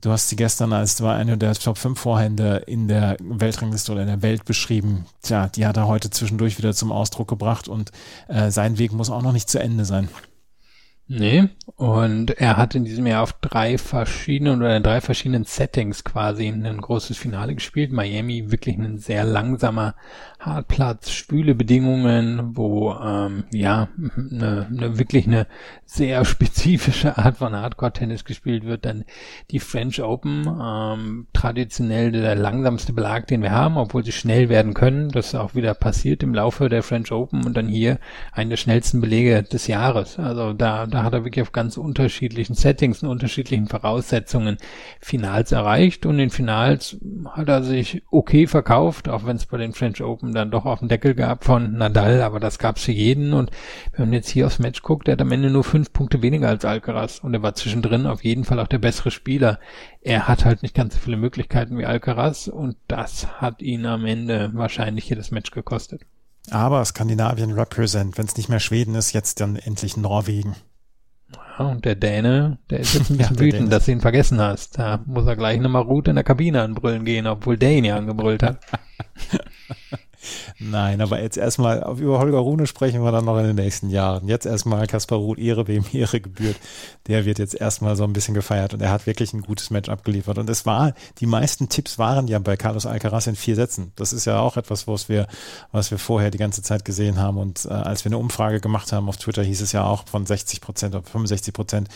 Du 0.00 0.10
hast 0.10 0.30
sie 0.30 0.36
gestern 0.36 0.72
als 0.72 1.02
war 1.02 1.16
eine 1.16 1.36
der 1.36 1.52
Top 1.54 1.76
5 1.76 2.00
Vorhände 2.00 2.62
in 2.66 2.88
der 2.88 3.18
Weltrangliste 3.20 3.92
oder 3.92 4.00
in 4.00 4.08
der 4.08 4.22
Welt 4.22 4.46
beschrieben. 4.46 5.04
Tja, 5.20 5.48
die 5.48 5.66
hat 5.66 5.76
er 5.76 5.88
heute 5.88 6.08
zwischendurch 6.08 6.56
wieder 6.56 6.72
zum 6.72 6.90
Ausdruck 6.90 7.28
gebracht 7.28 7.68
und 7.68 7.92
äh, 8.28 8.50
sein 8.50 8.78
Weg 8.78 8.92
muss 8.92 9.10
auch 9.10 9.20
noch 9.20 9.32
nicht 9.32 9.50
zu 9.50 9.60
Ende 9.60 9.84
sein. 9.84 10.08
Nee, 11.12 11.48
und 11.74 12.30
er 12.40 12.56
hat 12.56 12.76
in 12.76 12.84
diesem 12.84 13.04
Jahr 13.04 13.24
auf 13.24 13.32
drei 13.32 13.78
verschiedenen 13.78 14.60
oder 14.60 14.76
in 14.76 14.84
drei 14.84 15.00
verschiedenen 15.00 15.42
Settings 15.42 16.04
quasi 16.04 16.46
ein 16.46 16.80
großes 16.80 17.18
Finale 17.18 17.56
gespielt. 17.56 17.90
Miami 17.90 18.52
wirklich 18.52 18.78
ein 18.78 18.98
sehr 18.98 19.24
langsamer 19.24 19.96
Hartplatz, 20.38 21.10
schwüle 21.10 21.54
Bedingungen, 21.54 22.56
wo 22.56 22.92
ähm, 22.92 23.44
ja 23.52 23.88
eine, 24.16 24.68
eine 24.70 24.98
wirklich 24.98 25.26
eine 25.26 25.48
sehr 25.84 26.24
spezifische 26.26 27.18
Art 27.18 27.38
von 27.38 27.56
Hardcore-Tennis 27.56 28.24
gespielt 28.24 28.64
wird. 28.64 28.86
Dann 28.86 29.04
die 29.50 29.58
French 29.58 30.00
Open, 30.02 30.46
ähm, 30.46 31.26
traditionell 31.32 32.12
der 32.12 32.36
langsamste 32.36 32.92
Belag, 32.92 33.26
den 33.26 33.42
wir 33.42 33.50
haben, 33.50 33.76
obwohl 33.76 34.04
sie 34.04 34.12
schnell 34.12 34.48
werden 34.48 34.74
können. 34.74 35.08
Das 35.08 35.28
ist 35.28 35.34
auch 35.34 35.54
wieder 35.54 35.74
passiert 35.74 36.22
im 36.22 36.34
Laufe 36.34 36.68
der 36.68 36.82
French 36.82 37.10
Open 37.10 37.44
und 37.44 37.56
dann 37.56 37.68
hier 37.68 37.98
eine 38.32 38.50
der 38.50 38.56
schnellsten 38.56 39.00
Belege 39.00 39.42
des 39.42 39.66
Jahres. 39.66 40.18
Also 40.18 40.52
da, 40.52 40.86
da 40.86 40.99
hat 41.02 41.12
er 41.12 41.24
wirklich 41.24 41.42
auf 41.42 41.52
ganz 41.52 41.76
unterschiedlichen 41.76 42.54
Settings 42.54 43.02
und 43.02 43.08
unterschiedlichen 43.08 43.66
Voraussetzungen 43.66 44.58
Finals 45.00 45.52
erreicht 45.52 46.06
und 46.06 46.18
in 46.18 46.30
Finals 46.30 46.96
hat 47.30 47.48
er 47.48 47.62
sich 47.62 48.02
okay 48.10 48.46
verkauft, 48.46 49.08
auch 49.08 49.26
wenn 49.26 49.36
es 49.36 49.46
bei 49.46 49.58
den 49.58 49.72
French 49.72 50.02
Open 50.02 50.32
dann 50.32 50.50
doch 50.50 50.64
auf 50.64 50.80
den 50.80 50.88
Deckel 50.88 51.14
gab 51.14 51.44
von 51.44 51.72
Nadal, 51.72 52.22
aber 52.22 52.40
das 52.40 52.58
gab's 52.58 52.84
für 52.84 52.92
jeden 52.92 53.32
und 53.32 53.50
wenn 53.92 54.06
man 54.06 54.12
jetzt 54.12 54.28
hier 54.28 54.46
aufs 54.46 54.58
Match 54.58 54.82
guckt, 54.82 55.06
der 55.06 55.12
hat 55.12 55.22
am 55.22 55.32
Ende 55.32 55.50
nur 55.50 55.64
fünf 55.64 55.92
Punkte 55.92 56.22
weniger 56.22 56.48
als 56.48 56.64
Alcaraz 56.64 57.18
und 57.18 57.34
er 57.34 57.42
war 57.42 57.54
zwischendrin 57.54 58.06
auf 58.06 58.24
jeden 58.24 58.44
Fall 58.44 58.60
auch 58.60 58.68
der 58.68 58.78
bessere 58.78 59.10
Spieler. 59.10 59.58
Er 60.02 60.28
hat 60.28 60.44
halt 60.44 60.62
nicht 60.62 60.74
ganz 60.74 60.94
so 60.94 61.00
viele 61.00 61.16
Möglichkeiten 61.16 61.78
wie 61.78 61.86
Alcaraz 61.86 62.48
und 62.48 62.76
das 62.88 63.40
hat 63.40 63.62
ihn 63.62 63.86
am 63.86 64.04
Ende 64.06 64.50
wahrscheinlich 64.54 65.04
hier 65.04 65.16
das 65.16 65.30
Match 65.30 65.50
gekostet. 65.50 66.02
Aber 66.50 66.84
Skandinavien 66.84 67.52
represent, 67.52 68.16
wenn 68.18 68.26
es 68.26 68.36
nicht 68.36 68.48
mehr 68.48 68.60
Schweden 68.60 68.94
ist, 68.94 69.12
jetzt 69.12 69.40
dann 69.40 69.56
endlich 69.56 69.96
Norwegen. 69.96 70.56
Ja, 71.58 71.66
und 71.66 71.84
der 71.84 71.94
Däne, 71.94 72.58
der 72.70 72.80
ist 72.80 72.94
jetzt 72.94 73.10
ein 73.10 73.16
bisschen 73.18 73.36
ja, 73.36 73.40
wütend, 73.40 73.60
Däne. 73.62 73.70
dass 73.70 73.84
du 73.86 73.92
ihn 73.92 74.00
vergessen 74.00 74.40
hast. 74.40 74.78
Da 74.78 75.00
muss 75.06 75.26
er 75.26 75.36
gleich 75.36 75.60
nochmal 75.60 75.82
Ruth 75.82 76.08
in 76.08 76.14
der 76.14 76.24
Kabine 76.24 76.62
anbrüllen 76.62 77.04
gehen, 77.04 77.26
obwohl 77.26 77.62
ihn 77.62 77.84
ja 77.84 77.96
angebrüllt 77.96 78.42
hat. 78.42 78.58
Nein, 80.58 81.00
aber 81.00 81.22
jetzt 81.22 81.36
erstmal 81.36 81.78
über 81.98 82.18
Holger 82.18 82.38
Rune 82.38 82.66
sprechen 82.66 83.02
wir 83.02 83.12
dann 83.12 83.24
noch 83.24 83.38
in 83.38 83.46
den 83.46 83.56
nächsten 83.56 83.88
Jahren. 83.88 84.28
Jetzt 84.28 84.46
erstmal 84.46 84.86
Kaspar 84.86 85.18
Ruth, 85.18 85.38
Ehre 85.38 85.66
wem 85.66 85.84
Ehre 85.92 86.20
gebührt. 86.20 86.56
Der 87.06 87.24
wird 87.24 87.38
jetzt 87.38 87.54
erstmal 87.54 87.96
so 87.96 88.04
ein 88.04 88.12
bisschen 88.12 88.34
gefeiert 88.34 88.74
und 88.74 88.82
er 88.82 88.90
hat 88.90 89.06
wirklich 89.06 89.32
ein 89.32 89.42
gutes 89.42 89.70
Match 89.70 89.88
abgeliefert. 89.88 90.38
Und 90.38 90.50
es 90.50 90.66
war, 90.66 90.94
die 91.18 91.26
meisten 91.26 91.68
Tipps 91.68 91.98
waren 91.98 92.28
ja 92.28 92.38
bei 92.38 92.56
Carlos 92.56 92.86
Alcaraz 92.86 93.26
in 93.26 93.36
vier 93.36 93.56
Sätzen. 93.56 93.92
Das 93.96 94.12
ist 94.12 94.26
ja 94.26 94.40
auch 94.40 94.56
etwas, 94.56 94.86
was 94.86 95.08
wir, 95.08 95.26
was 95.72 95.90
wir 95.90 95.98
vorher 95.98 96.30
die 96.30 96.38
ganze 96.38 96.62
Zeit 96.62 96.84
gesehen 96.84 97.18
haben. 97.18 97.38
Und 97.38 97.64
äh, 97.64 97.68
als 97.68 98.04
wir 98.04 98.10
eine 98.10 98.18
Umfrage 98.18 98.60
gemacht 98.60 98.92
haben 98.92 99.08
auf 99.08 99.16
Twitter, 99.16 99.42
hieß 99.42 99.60
es 99.62 99.72
ja 99.72 99.84
auch 99.84 100.06
von 100.06 100.26
60 100.26 100.60
Prozent 100.60 100.94
oder 100.94 101.04
65 101.04 101.54
Prozent, 101.54 101.88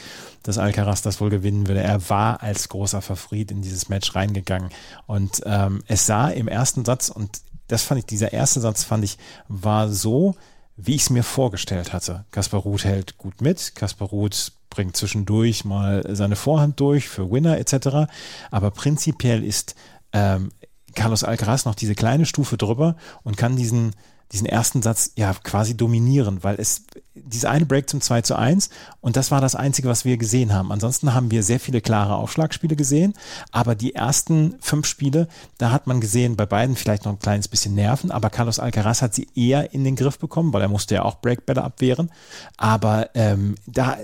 dass 0.43 0.59
Alcaraz 0.59 1.03
das 1.03 1.21
wohl 1.21 1.31
gewinnen 1.31 1.69
würde. 1.69 1.83
Er 1.83 2.09
war 2.09 2.43
als 2.43 2.69
großer 2.69 3.03
Favorit 3.03 3.51
in 3.51 3.63
dieses 3.63 3.89
Match 3.89 4.15
reingegangen. 4.15 4.71
Und 5.07 5.43
ähm, 5.45 5.83
es 5.87 6.07
sah 6.07 6.29
im 6.29 6.49
ersten 6.49 6.85
Satz 6.85 7.09
und 7.09 7.41
das 7.69 7.83
fand 7.83 8.01
ich, 8.01 8.07
dieser 8.07 8.33
erste 8.33 8.61
Satz 8.61 8.85
fand 8.85 9.05
ich, 9.05 9.19
war 9.49 9.89
so, 9.89 10.35
wie 10.77 10.95
ich 10.95 11.03
es 11.03 11.11
mir 11.11 11.23
vorgestellt 11.23 11.93
hatte. 11.93 12.25
Kaspar 12.31 12.61
Ruth 12.61 12.85
hält 12.85 13.19
gut 13.19 13.41
mit, 13.41 13.75
Kaspar 13.75 14.09
Ruth 14.09 14.53
bringt 14.71 14.97
zwischendurch 14.97 15.65
mal 15.65 16.05
seine 16.15 16.37
Vorhand 16.37 16.81
durch 16.81 17.09
für 17.09 17.31
Winner 17.31 17.59
etc. 17.59 18.11
Aber 18.51 18.71
prinzipiell 18.73 19.45
ist 19.45 19.77
ähm, 20.13 20.51
Carlos 20.95 21.25
Alcaraz 21.25 21.65
noch 21.65 21.75
diese 21.75 21.95
kleine 21.95 22.27
Stufe 22.27 22.57
drüber 22.57 22.97
und 23.23 23.37
kann 23.37 23.57
diesen 23.57 23.95
diesen 24.33 24.47
ersten 24.47 24.83
Satz 24.83 25.13
ja 25.17 25.33
quasi 25.35 25.77
dominieren, 25.77 26.43
weil 26.43 26.57
es 26.59 26.85
diese 27.15 27.49
eine 27.49 27.67
Break 27.67 27.89
zum 27.89 28.01
2 28.01 28.23
zu 28.23 28.37
1 28.37 28.71
und 29.01 29.17
das 29.17 29.31
war 29.31 29.41
das 29.41 29.55
Einzige, 29.55 29.89
was 29.89 30.05
wir 30.05 30.17
gesehen 30.17 30.53
haben. 30.53 30.73
Ansonsten 30.73 31.15
haben 31.15 31.31
wir 31.31 31.43
sehr 31.43 31.61
viele 31.61 31.81
klare 31.81 32.17
Aufschlagspiele 32.17 32.75
gesehen, 32.75 33.15
aber 33.53 33.75
die 33.75 33.95
ersten 33.95 34.57
fünf 34.61 34.87
Spiele, 34.87 35.29
da 35.59 35.71
hat 35.71 35.87
man 35.87 36.01
gesehen, 36.01 36.37
bei 36.37 36.47
beiden 36.47 36.75
vielleicht 36.75 37.05
noch 37.05 37.13
ein 37.13 37.21
kleines 37.21 37.47
bisschen 37.49 37.75
Nerven, 37.75 38.11
aber 38.11 38.31
Carlos 38.31 38.59
Alcaraz 38.59 39.03
hat 39.03 39.15
sie 39.15 39.29
eher 39.35 39.73
in 39.73 39.85
den 39.85 39.97
Griff 39.97 40.19
bekommen, 40.19 40.53
weil 40.53 40.63
er 40.63 40.69
musste 40.69 40.97
ja 40.97 41.03
auch 41.03 41.21
Breakbälle 41.21 41.63
abwehren. 41.63 42.11
Aber 42.57 43.11
ähm, 43.15 43.55
da, 43.67 43.97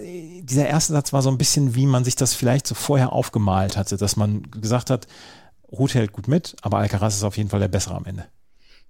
dieser 0.43 0.69
erste 0.69 0.93
Satz 0.93 1.13
war 1.13 1.23
so 1.23 1.31
ein 1.31 1.39
bisschen, 1.39 1.75
wie 1.75 1.87
man 1.87 2.05
sich 2.05 2.15
das 2.15 2.35
vielleicht 2.35 2.67
so 2.67 2.75
vorher 2.75 3.13
aufgemalt 3.13 3.77
hatte, 3.77 3.97
dass 3.97 4.17
man 4.17 4.43
gesagt 4.51 4.91
hat, 4.91 5.07
Ruth 5.73 5.95
hält 5.95 6.13
gut 6.13 6.29
mit, 6.29 6.57
aber 6.63 6.79
Alcaraz 6.79 7.17
ist 7.17 7.25
auf 7.25 7.37
jeden 7.37 7.51
Fall 7.51 7.61
der 7.61 7.69
Bessere 7.69 7.95
am 7.95 8.05
Ende. 8.05 8.27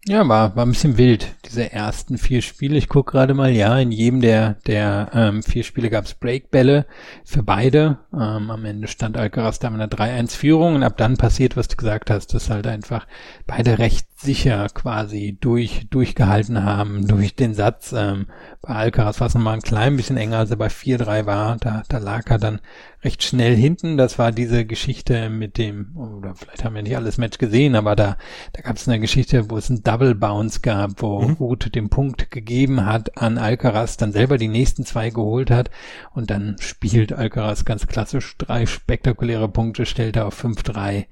Ja, 0.07 0.26
war, 0.26 0.57
war 0.57 0.64
ein 0.64 0.71
bisschen 0.71 0.97
wild, 0.97 1.35
diese 1.45 1.73
ersten 1.73 2.16
vier 2.16 2.40
Spiele. 2.40 2.78
Ich 2.78 2.88
gucke 2.88 3.12
gerade 3.12 3.35
mal, 3.35 3.50
ja, 3.50 3.78
in 3.78 3.92
jedem 3.92 4.23
der, 4.23 4.54
der 4.66 5.11
ähm, 5.12 5.42
vier 5.42 5.62
Spiele 5.62 5.90
gab 5.90 6.07
es 6.07 6.14
Breakbälle 6.14 6.87
für 7.23 7.42
beide. 7.42 7.99
Ähm, 8.14 8.50
am 8.50 8.64
Ende 8.64 8.88
stand 8.88 9.19
Alcaraz 9.19 9.59
da 9.59 9.69
mit 9.69 9.78
einer 9.78 9.92
3-1-Führung 9.92 10.76
und 10.76 10.85
ab 10.85 10.97
dann 10.97 11.19
passiert, 11.19 11.54
was 11.54 11.69
du 11.69 11.76
gesagt 11.76 12.11
hast, 12.11 12.33
dass 12.33 12.49
halt 12.49 12.66
einfach 12.66 13.07
beide 13.47 13.78
recht 13.78 14.07
sicher 14.19 14.69
quasi 14.73 15.37
durch, 15.38 15.87
durchgehalten 15.90 16.64
haben, 16.64 17.07
durch 17.07 17.35
den 17.35 17.52
Satz. 17.52 17.92
Ähm, 17.92 18.26
bei 18.62 18.75
Alcaraz 18.75 19.21
war 19.21 19.26
es 19.26 19.35
nochmal 19.35 19.54
ein 19.54 19.62
klein 19.62 19.99
bisschen 19.99 20.16
enger, 20.16 20.38
als 20.38 20.50
er 20.50 20.57
bei 20.57 20.69
4-3 20.69 21.26
war. 21.26 21.59
Da, 21.59 21.83
da 21.88 21.99
lag 21.99 22.25
er 22.30 22.38
dann 22.38 22.61
recht 23.02 23.23
schnell 23.23 23.57
hinten. 23.57 23.97
Das 23.97 24.19
war 24.19 24.33
diese 24.33 24.64
Geschichte 24.64 25.30
mit 25.30 25.59
dem, 25.59 25.97
oder 25.97 26.35
vielleicht 26.35 26.64
haben 26.64 26.75
wir 26.75 26.83
nicht 26.83 26.97
alles 26.97 27.19
Match 27.19 27.38
gesehen, 27.38 27.75
aber 27.75 27.97
da, 27.97 28.16
da 28.52 28.62
gab 28.62 28.76
es 28.76 28.87
eine 28.88 29.00
Geschichte, 29.00 29.50
wo 29.50 29.57
es 29.57 29.71
einen 29.71 29.83
Double 29.83 30.14
Bounce 30.14 30.61
gab, 30.61 31.02
wo 31.02 31.23
mhm. 31.23 31.35
Ruth 31.35 31.75
den 31.75 31.88
Punkt 31.88 32.30
gegeben 32.30 32.85
hat 32.85 33.16
an 33.16 33.38
Alcaraz, 33.38 33.97
dann 33.97 34.12
selber 34.12 34.37
die 34.37 34.49
nächsten 34.49 34.85
zwei 34.85 35.11
geholt 35.11 35.50
hat 35.50 35.71
und 36.14 36.30
dann 36.30 36.57
spielt 36.61 37.12
Alcaraz 37.12 37.64
ganz 37.64 37.87
klassisch 37.87 38.37
drei 38.37 38.66
spektakuläre 38.66 39.49
Punkte, 39.49 39.87
stellt 39.87 40.16
er 40.16 40.26
auf 40.26 40.45
5-3 40.45 41.07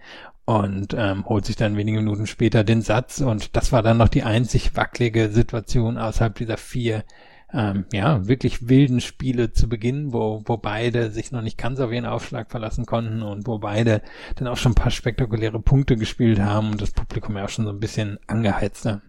und 0.45 0.95
ähm, 0.97 1.27
holt 1.27 1.45
sich 1.45 1.57
dann 1.57 1.77
wenige 1.77 1.99
Minuten 1.99 2.27
später 2.27 2.65
den 2.65 2.81
Satz 2.83 3.21
und 3.21 3.55
das 3.57 3.71
war 3.71 3.83
dann 3.83 3.99
noch 3.99 4.09
die 4.09 4.23
einzig 4.23 4.75
wackelige 4.77 5.31
Situation 5.31 5.99
außerhalb 5.99 6.35
dieser 6.35 6.57
vier 6.57 7.05
ähm, 7.53 7.87
ja, 7.93 8.27
wirklich 8.29 8.69
wilden 8.69 9.01
Spiele 9.01 9.53
zu 9.53 9.69
Beginn, 9.69 10.13
wo, 10.13 10.43
wo 10.45 10.57
beide 10.59 11.11
sich 11.11 11.33
noch 11.33 11.43
nicht 11.43 11.57
ganz 11.57 11.81
auf 11.81 11.91
ihren 11.91 12.05
Aufschlag 12.05 12.51
verlassen 12.51 12.85
konnten 12.85 13.23
und 13.23 13.47
wo 13.47 13.59
beide 13.59 14.03
dann 14.37 14.49
auch 14.49 14.57
schon 14.57 14.73
ein 14.73 14.77
paar 14.77 14.91
spektakuläre 14.91 15.61
Punkte 15.61 15.97
gespielt 15.97 16.41
haben 16.41 16.73
und 16.73 16.83
das 16.83 16.91
Publikum 16.91 17.37
ja 17.37 17.45
auch 17.45 17.49
schon 17.49 17.65
so 17.65 17.71
ein 17.71 17.81
bisschen 17.81 18.19
angeheizte. 18.27 19.03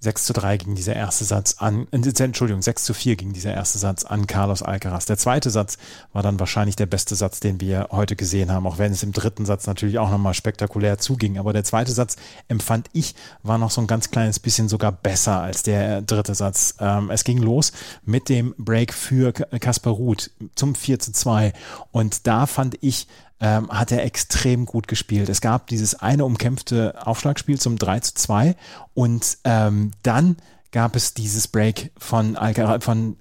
6 0.00 0.24
zu 0.24 0.32
3 0.32 0.56
ging 0.56 0.74
dieser 0.74 0.96
erste 0.96 1.24
Satz 1.24 1.56
an, 1.58 1.86
äh, 1.90 2.22
Entschuldigung, 2.22 2.62
6 2.62 2.84
zu 2.84 2.94
4 2.94 3.16
ging 3.16 3.34
dieser 3.34 3.52
erste 3.52 3.78
Satz 3.78 4.04
an 4.04 4.26
Carlos 4.26 4.62
Alcaraz. 4.62 5.04
Der 5.04 5.18
zweite 5.18 5.50
Satz 5.50 5.76
war 6.14 6.22
dann 6.22 6.40
wahrscheinlich 6.40 6.74
der 6.76 6.86
beste 6.86 7.14
Satz, 7.14 7.40
den 7.40 7.60
wir 7.60 7.88
heute 7.90 8.16
gesehen 8.16 8.50
haben, 8.50 8.66
auch 8.66 8.78
wenn 8.78 8.92
es 8.92 9.02
im 9.02 9.12
dritten 9.12 9.44
Satz 9.44 9.66
natürlich 9.66 9.98
auch 9.98 10.10
nochmal 10.10 10.32
spektakulär 10.32 10.96
zuging. 10.96 11.38
Aber 11.38 11.52
der 11.52 11.64
zweite 11.64 11.92
Satz, 11.92 12.16
empfand 12.48 12.88
ich, 12.94 13.14
war 13.42 13.58
noch 13.58 13.70
so 13.70 13.82
ein 13.82 13.86
ganz 13.86 14.10
kleines 14.10 14.38
bisschen 14.38 14.68
sogar 14.68 14.92
besser 14.92 15.42
als 15.42 15.62
der 15.62 16.00
dritte 16.00 16.34
Satz. 16.34 16.74
Ähm, 16.80 17.10
es 17.10 17.24
ging 17.24 17.38
los 17.38 17.72
mit 18.04 18.30
dem 18.30 18.54
Break 18.56 18.94
für 18.94 19.32
Kaspar 19.32 19.92
Ruth 19.92 20.30
zum 20.54 20.74
4 20.74 20.98
zu 20.98 21.12
2 21.12 21.52
und 21.92 22.26
da 22.26 22.46
fand 22.46 22.78
ich, 22.80 23.06
ähm, 23.40 23.70
hat 23.70 23.90
er 23.92 24.04
extrem 24.04 24.66
gut 24.66 24.86
gespielt. 24.86 25.28
Es 25.28 25.40
gab 25.40 25.66
dieses 25.66 25.94
eine 25.94 26.24
umkämpfte 26.24 27.06
Aufschlagspiel 27.06 27.58
zum 27.58 27.78
3 27.78 28.00
zu 28.00 28.14
2 28.14 28.56
und 28.94 29.38
ähm, 29.44 29.92
dann 30.02 30.36
gab 30.72 30.94
es 30.94 31.14
dieses 31.14 31.48
Break 31.48 31.90
von, 31.98 32.36
Alcaraz, 32.36 32.84
von 32.84 33.16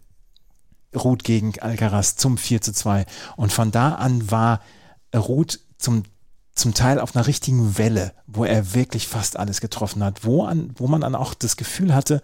Ruth 0.95 1.23
gegen 1.23 1.57
Alcaraz 1.59 2.15
zum 2.15 2.37
4 2.37 2.61
zu 2.61 2.73
2 2.73 3.05
und 3.37 3.53
von 3.53 3.71
da 3.71 3.95
an 3.95 4.29
war 4.29 4.61
Ruth 5.15 5.59
zum 5.77 6.03
zum 6.59 6.73
Teil 6.73 6.99
auf 6.99 7.15
einer 7.15 7.25
richtigen 7.25 7.77
Welle, 7.77 8.11
wo 8.27 8.43
er 8.43 8.73
wirklich 8.73 9.07
fast 9.07 9.39
alles 9.39 9.61
getroffen 9.61 10.03
hat, 10.03 10.25
wo, 10.25 10.43
an, 10.43 10.71
wo 10.75 10.87
man 10.87 10.99
dann 10.99 11.15
auch 11.15 11.33
das 11.33 11.55
Gefühl 11.55 11.95
hatte, 11.95 12.21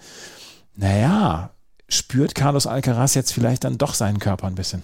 naja, 0.75 1.51
spürt 1.87 2.35
Carlos 2.35 2.67
Alcaraz 2.67 3.13
jetzt 3.13 3.31
vielleicht 3.31 3.63
dann 3.63 3.77
doch 3.77 3.93
seinen 3.93 4.19
Körper 4.19 4.47
ein 4.47 4.55
bisschen. 4.55 4.83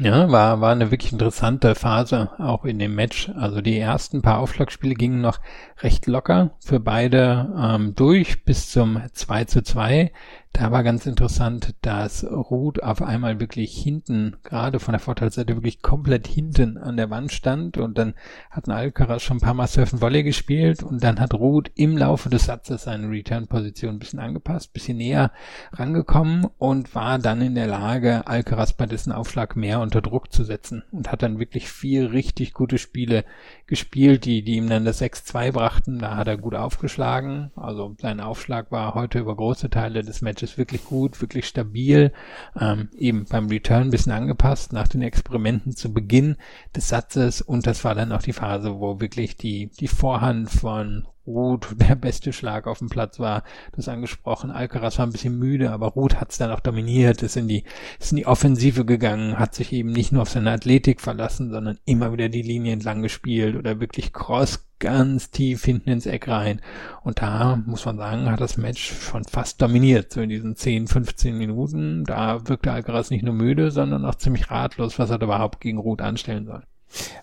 Ja, 0.00 0.30
war, 0.30 0.60
war 0.60 0.70
eine 0.70 0.92
wirklich 0.92 1.12
interessante 1.12 1.74
Phase 1.74 2.30
auch 2.38 2.64
in 2.64 2.78
dem 2.78 2.94
Match. 2.94 3.30
Also 3.34 3.60
die 3.60 3.76
ersten 3.76 4.22
paar 4.22 4.38
Aufschlagspiele 4.38 4.94
gingen 4.94 5.20
noch 5.20 5.40
recht 5.80 6.06
locker 6.06 6.52
für 6.60 6.78
beide 6.78 7.52
ähm, 7.60 7.96
durch 7.96 8.44
bis 8.44 8.70
zum 8.70 9.02
2 9.12 9.44
zu 9.46 9.62
2. 9.62 10.12
Da 10.52 10.72
war 10.72 10.82
ganz 10.82 11.06
interessant, 11.06 11.74
dass 11.82 12.24
Ruth 12.24 12.82
auf 12.82 13.00
einmal 13.00 13.38
wirklich 13.38 13.76
hinten, 13.76 14.36
gerade 14.42 14.80
von 14.80 14.92
der 14.92 14.98
Vorteilsseite, 14.98 15.54
wirklich 15.54 15.82
komplett 15.82 16.26
hinten 16.26 16.78
an 16.78 16.96
der 16.96 17.10
Wand 17.10 17.32
stand. 17.32 17.76
Und 17.76 17.96
dann 17.96 18.14
hat 18.50 18.68
Alcaraz 18.68 19.22
schon 19.22 19.36
ein 19.36 19.40
paar 19.40 19.54
Mal 19.54 19.68
Surfen 19.68 20.00
Volley 20.00 20.24
gespielt. 20.24 20.82
Und 20.82 21.04
dann 21.04 21.20
hat 21.20 21.34
Ruth 21.34 21.70
im 21.76 21.96
Laufe 21.96 22.28
des 22.28 22.46
Satzes 22.46 22.84
seine 22.84 23.08
Return-Position 23.08 23.96
ein 23.96 23.98
bisschen 23.98 24.18
angepasst, 24.18 24.72
bisschen 24.72 24.96
näher 24.96 25.30
rangekommen 25.72 26.46
und 26.58 26.94
war 26.94 27.18
dann 27.18 27.40
in 27.40 27.54
der 27.54 27.68
Lage, 27.68 28.26
Alcaraz 28.26 28.72
bei 28.72 28.86
dessen 28.86 29.12
Aufschlag 29.12 29.54
mehr 29.54 29.80
unter 29.80 30.00
Druck 30.00 30.32
zu 30.32 30.44
setzen 30.44 30.82
und 30.90 31.12
hat 31.12 31.22
dann 31.22 31.38
wirklich 31.38 31.68
vier 31.68 32.12
richtig 32.12 32.52
gute 32.52 32.78
Spiele 32.78 33.24
gespielt, 33.68 34.24
die, 34.24 34.42
die 34.42 34.56
ihm 34.56 34.68
dann 34.68 34.84
das 34.84 35.00
6-2 35.00 35.52
brachten. 35.52 35.98
Da 35.98 36.16
hat 36.16 36.26
er 36.26 36.38
gut 36.38 36.54
aufgeschlagen. 36.54 37.52
Also 37.54 37.94
sein 38.00 38.20
Aufschlag 38.20 38.72
war 38.72 38.94
heute 38.94 39.20
über 39.20 39.36
große 39.36 39.70
Teile 39.70 40.02
des 40.02 40.22
Matches 40.22 40.58
wirklich 40.58 40.84
gut, 40.84 41.20
wirklich 41.20 41.46
stabil, 41.46 42.12
ähm, 42.58 42.88
eben 42.98 43.26
beim 43.26 43.46
Return 43.48 43.82
ein 43.82 43.90
bisschen 43.90 44.12
angepasst 44.12 44.72
nach 44.72 44.88
den 44.88 45.02
Experimenten 45.02 45.76
zu 45.76 45.92
Beginn 45.92 46.36
des 46.74 46.88
Satzes 46.88 47.42
und 47.42 47.66
das 47.66 47.84
war 47.84 47.94
dann 47.94 48.12
auch 48.12 48.22
die 48.22 48.32
Phase, 48.32 48.80
wo 48.80 49.00
wirklich 49.00 49.36
die, 49.36 49.70
die 49.78 49.88
Vorhand 49.88 50.50
von 50.50 51.06
Ruth 51.28 51.68
der 51.76 51.94
beste 51.94 52.32
Schlag 52.32 52.66
auf 52.66 52.78
dem 52.78 52.88
Platz 52.88 53.18
war. 53.18 53.44
Das 53.72 53.88
angesprochen. 53.88 54.50
Alcaraz 54.50 54.98
war 54.98 55.06
ein 55.06 55.12
bisschen 55.12 55.38
müde, 55.38 55.70
aber 55.70 55.88
Ruth 55.88 56.20
hat 56.20 56.32
es 56.32 56.38
dann 56.38 56.50
auch 56.50 56.60
dominiert, 56.60 57.22
ist 57.22 57.36
in 57.36 57.48
die, 57.48 57.64
ist 58.00 58.12
in 58.12 58.16
die 58.16 58.26
Offensive 58.26 58.84
gegangen, 58.84 59.38
hat 59.38 59.54
sich 59.54 59.72
eben 59.72 59.90
nicht 59.90 60.12
nur 60.12 60.22
auf 60.22 60.30
seine 60.30 60.52
Athletik 60.52 61.00
verlassen, 61.00 61.50
sondern 61.50 61.78
immer 61.84 62.12
wieder 62.12 62.28
die 62.28 62.42
Linie 62.42 62.72
entlang 62.72 63.02
gespielt 63.02 63.56
oder 63.56 63.80
wirklich 63.80 64.12
Cross 64.12 64.64
ganz 64.78 65.30
tief 65.30 65.64
hinten 65.64 65.90
ins 65.90 66.06
Eck 66.06 66.28
rein. 66.28 66.60
Und 67.02 67.20
da 67.20 67.56
muss 67.66 67.84
man 67.84 67.96
sagen, 67.96 68.30
hat 68.30 68.40
das 68.40 68.56
Match 68.56 68.94
schon 69.00 69.24
fast 69.24 69.60
dominiert, 69.60 70.12
so 70.12 70.20
in 70.20 70.28
diesen 70.28 70.56
10, 70.56 70.86
15 70.86 71.36
Minuten. 71.36 72.04
Da 72.04 72.46
wirkte 72.48 72.72
Alcaraz 72.72 73.10
nicht 73.10 73.24
nur 73.24 73.34
müde, 73.34 73.70
sondern 73.70 74.04
auch 74.04 74.14
ziemlich 74.14 74.50
ratlos, 74.50 74.98
was 74.98 75.10
er 75.10 75.18
da 75.18 75.26
überhaupt 75.26 75.60
gegen 75.60 75.78
Ruth 75.78 76.00
anstellen 76.00 76.46
soll. 76.46 76.62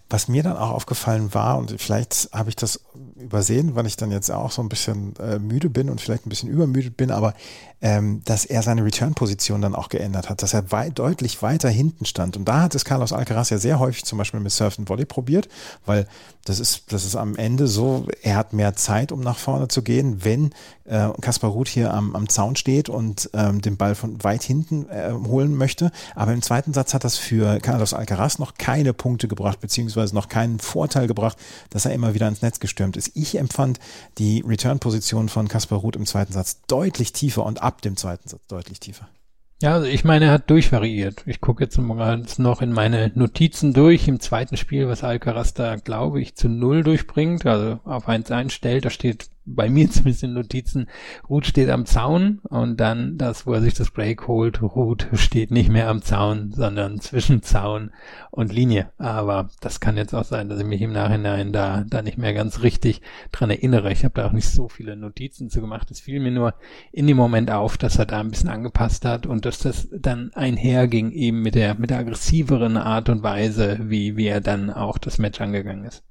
Was 0.10 0.28
mir 0.28 0.44
dann 0.44 0.58
auch 0.58 0.72
aufgefallen 0.72 1.34
war, 1.34 1.58
und 1.58 1.74
vielleicht 1.82 2.30
habe 2.32 2.50
ich 2.50 2.56
das 2.56 2.86
übersehen, 3.16 3.76
weil 3.76 3.86
ich 3.86 3.96
dann 3.96 4.12
jetzt 4.12 4.30
auch 4.30 4.52
so 4.52 4.62
ein 4.62 4.70
bisschen 4.70 5.14
äh, 5.18 5.40
müde 5.40 5.70
bin 5.70 5.90
und 5.90 6.02
vielleicht 6.02 6.26
ein 6.26 6.30
bisschen 6.30 6.50
übermüdet 6.50 6.98
bin, 6.98 7.12
aber 7.12 7.34
ähm, 7.82 8.22
dass 8.26 8.46
er 8.46 8.62
seine 8.62 8.84
Return-Position 8.84 9.62
dann 9.62 9.76
auch 9.76 9.90
geändert 9.90 10.30
hat, 10.30 10.42
dass 10.42 10.54
er 10.54 10.72
weit, 10.72 10.98
deutlich 10.98 11.42
weiter 11.42 11.70
hinten 11.70 12.06
stand. 12.06 12.36
Und 12.36 12.46
da 12.46 12.62
hat 12.62 12.76
es 12.76 12.84
Carlos 12.84 13.14
Alcaraz 13.14 13.50
ja 13.52 13.58
sehr 13.58 13.80
häufig 13.80 14.06
zum 14.06 14.18
Beispiel 14.18 14.40
mit 14.40 14.52
Surf 14.52 14.80
and 14.80 14.90
Volley 14.90 15.06
probiert, 15.06 15.50
weil 15.86 16.08
das 16.46 16.60
ist, 16.60 16.92
das 16.92 17.06
ist 17.06 17.16
am 17.16 17.36
Ende 17.36 17.68
so, 17.68 18.08
er 18.22 18.38
hat 18.38 18.54
mehr 18.54 18.76
Zeit, 18.76 19.12
um 19.12 19.20
nach 19.20 19.38
vorne 19.38 19.68
zu 19.68 19.82
gehen, 19.82 20.24
wenn 20.24 20.52
äh, 20.86 21.10
Kaspar 21.22 21.50
Ruth 21.50 21.68
hier 21.68 21.94
am, 21.94 22.16
am 22.16 22.30
Zaun 22.30 22.56
steht 22.56 22.90
und 22.90 23.30
ähm, 23.34 23.62
den 23.62 23.78
Ball 23.78 23.96
von 23.96 24.24
weit 24.24 24.44
hinten 24.44 24.88
äh, 24.90 25.12
holen 25.12 25.56
möchte. 25.56 25.92
Aber 26.16 26.34
im 26.34 26.42
zweiten 26.42 26.74
Satz 26.74 26.94
hat 26.94 27.04
das 27.04 27.18
für 27.18 27.60
Carlos 27.60 27.94
Alcaraz 27.94 28.40
noch 28.40 28.56
keine 28.56 28.94
Punkte 28.94 29.28
gebracht, 29.28 29.60
beziehungsweise 29.60 30.14
noch 30.16 30.30
keinen 30.30 30.60
Vorteil 30.60 31.08
gebracht, 31.08 31.38
dass 31.72 31.86
er 31.86 31.94
immer 31.94 32.14
wieder 32.14 32.28
ins 32.28 32.42
Netz 32.42 32.60
gestürmt 32.60 32.98
ist. 32.98 33.05
Ich 33.14 33.38
empfand 33.38 33.80
die 34.18 34.44
Return-Position 34.46 35.30
von 35.30 35.48
Kaspar 35.48 35.80
Ruth 35.80 35.96
im 35.96 36.06
zweiten 36.06 36.34
Satz 36.34 36.62
deutlich 36.68 37.14
tiefer 37.14 37.46
und 37.46 37.62
ab 37.62 37.82
dem 37.82 37.98
zweiten 37.98 38.28
Satz 38.28 38.46
deutlich 38.48 38.80
tiefer. 38.80 39.08
Ja, 39.62 39.76
also 39.76 39.88
ich 39.88 40.04
meine, 40.04 40.26
er 40.26 40.32
hat 40.32 40.50
durchvariiert. 40.50 41.24
Ich 41.26 41.40
gucke 41.40 41.64
jetzt 41.64 41.78
noch 41.78 42.62
in 42.62 42.74
meine 42.74 43.12
Notizen 43.16 43.74
durch 43.74 44.08
im 44.08 44.20
zweiten 44.20 44.58
Spiel, 44.58 44.90
was 44.90 45.04
Alcaraz 45.04 45.54
da, 45.54 45.78
glaube 45.78 46.22
ich, 46.22 46.36
zu 46.36 46.50
null 46.50 46.84
durchbringt, 46.84 47.46
also 47.46 47.80
auf 47.86 48.10
eins 48.10 48.32
einstellt. 48.32 48.84
Da 48.84 48.90
steht 48.90 49.30
bei 49.46 49.70
mir 49.70 49.90
zumindest 49.92 50.24
in 50.24 50.34
Notizen, 50.34 50.88
Ruth 51.30 51.46
steht 51.46 51.70
am 51.70 51.86
Zaun 51.86 52.40
und 52.44 52.80
dann 52.80 53.18
das, 53.18 53.46
wo 53.46 53.54
er 53.54 53.62
sich 53.62 53.74
das 53.74 53.92
Break 53.92 54.28
holt, 54.28 54.62
Ruth 54.62 55.08
steht 55.14 55.52
nicht 55.52 55.70
mehr 55.70 55.90
am 55.90 56.02
Zaun, 56.02 56.52
sondern 56.52 57.00
zwischen 57.00 57.44
Zaun 57.44 57.92
und 58.32 58.54
Linie. 58.54 58.92
Aber 58.98 59.50
das 59.62 59.80
kann 59.80 59.98
jetzt 59.98 60.14
auch 60.14 60.24
sein, 60.24 60.50
dass 60.50 60.60
ich 60.60 60.66
mich 60.66 60.82
im 60.82 60.94
Nachhinein 60.94 61.54
da, 61.54 61.84
da 61.88 62.02
nicht 62.02 62.18
mehr 62.18 62.34
ganz 62.34 62.62
richtig 62.62 63.02
dran 63.32 63.50
erinnere. 63.50 63.92
Ich 63.92 64.04
habe 64.04 64.14
da 64.16 64.28
auch 64.28 64.32
nicht 64.32 64.50
so 64.50 64.68
viele 64.68 64.96
Notizen 64.96 65.50
zu 65.50 65.62
gemacht. 65.62 65.92
Es 65.92 66.00
fiel 66.00 66.20
mir 66.20 66.32
nur 66.32 66.54
in 66.92 67.08
dem 67.08 67.18
Moment 67.18 67.52
auf, 67.52 67.78
dass 67.78 67.98
er 67.98 68.06
da 68.06 68.20
ein 68.20 68.32
bisschen 68.32 68.50
angepasst 68.50 69.06
hat 69.06 69.26
und 69.26 69.46
dass 69.46 69.60
das 69.60 69.88
dann 69.92 70.32
einherging 70.34 71.12
eben 71.12 71.42
mit 71.42 71.56
der, 71.56 71.76
mit 71.76 71.90
der 71.90 72.00
aggressiveren 72.00 72.78
Art 72.78 73.10
und 73.10 73.24
Weise, 73.24 73.80
wie, 73.82 74.18
wie 74.18 74.28
er 74.28 74.42
dann 74.42 74.70
auch 74.70 74.98
das 74.98 75.18
Match 75.18 75.42
angegangen 75.42 75.86
ist. 75.86 76.05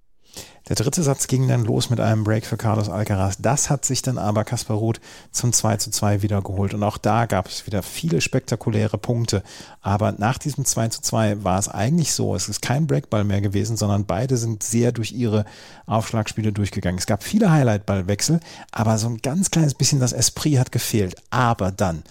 Der 0.69 0.77
dritte 0.77 1.03
Satz 1.03 1.27
ging 1.27 1.47
dann 1.47 1.65
los 1.65 1.91
mit 1.91 2.01
einem 2.01 2.25
Break 2.25 2.47
für 2.47 2.57
Carlos 2.57 2.89
Alcaraz. 2.89 3.37
Das 3.39 3.69
hat 3.69 3.85
sich 3.85 4.01
dann 4.01 4.17
aber 4.17 4.45
Kaspar 4.45 4.79
Ruth 4.79 4.99
zum 5.31 5.53
2 5.53 5.77
zu 5.77 5.91
2 5.91 6.23
wiedergeholt. 6.23 6.73
Und 6.73 6.83
auch 6.83 6.97
da 6.97 7.27
gab 7.27 7.49
es 7.49 7.67
wieder 7.67 7.83
viele 7.83 8.23
spektakuläre 8.23 8.97
Punkte. 8.97 9.43
Aber 9.83 10.13
nach 10.13 10.39
diesem 10.39 10.65
2 10.65 10.89
zu 10.89 11.03
2 11.03 11.45
war 11.45 11.59
es 11.59 11.69
eigentlich 11.69 12.15
so, 12.15 12.35
es 12.35 12.49
ist 12.49 12.63
kein 12.63 12.87
Breakball 12.87 13.25
mehr 13.25 13.43
gewesen, 13.43 13.77
sondern 13.77 14.07
beide 14.07 14.39
sind 14.39 14.63
sehr 14.63 14.93
durch 14.93 15.13
ihre 15.13 15.45
Aufschlagspiele 15.85 16.53
durchgegangen. 16.53 16.99
Es 16.99 17.07
gab 17.07 17.23
viele 17.23 17.51
Highlightballwechsel, 17.51 18.41
aber 18.73 18.97
so 18.97 19.09
ein 19.09 19.19
ganz 19.19 19.51
kleines 19.51 19.75
bisschen 19.75 20.01
das 20.01 20.15
Esprit 20.15 20.59
hat 20.59 20.73
gefehlt. 20.73 21.17
Aber 21.29 21.73
dann 21.73 22.05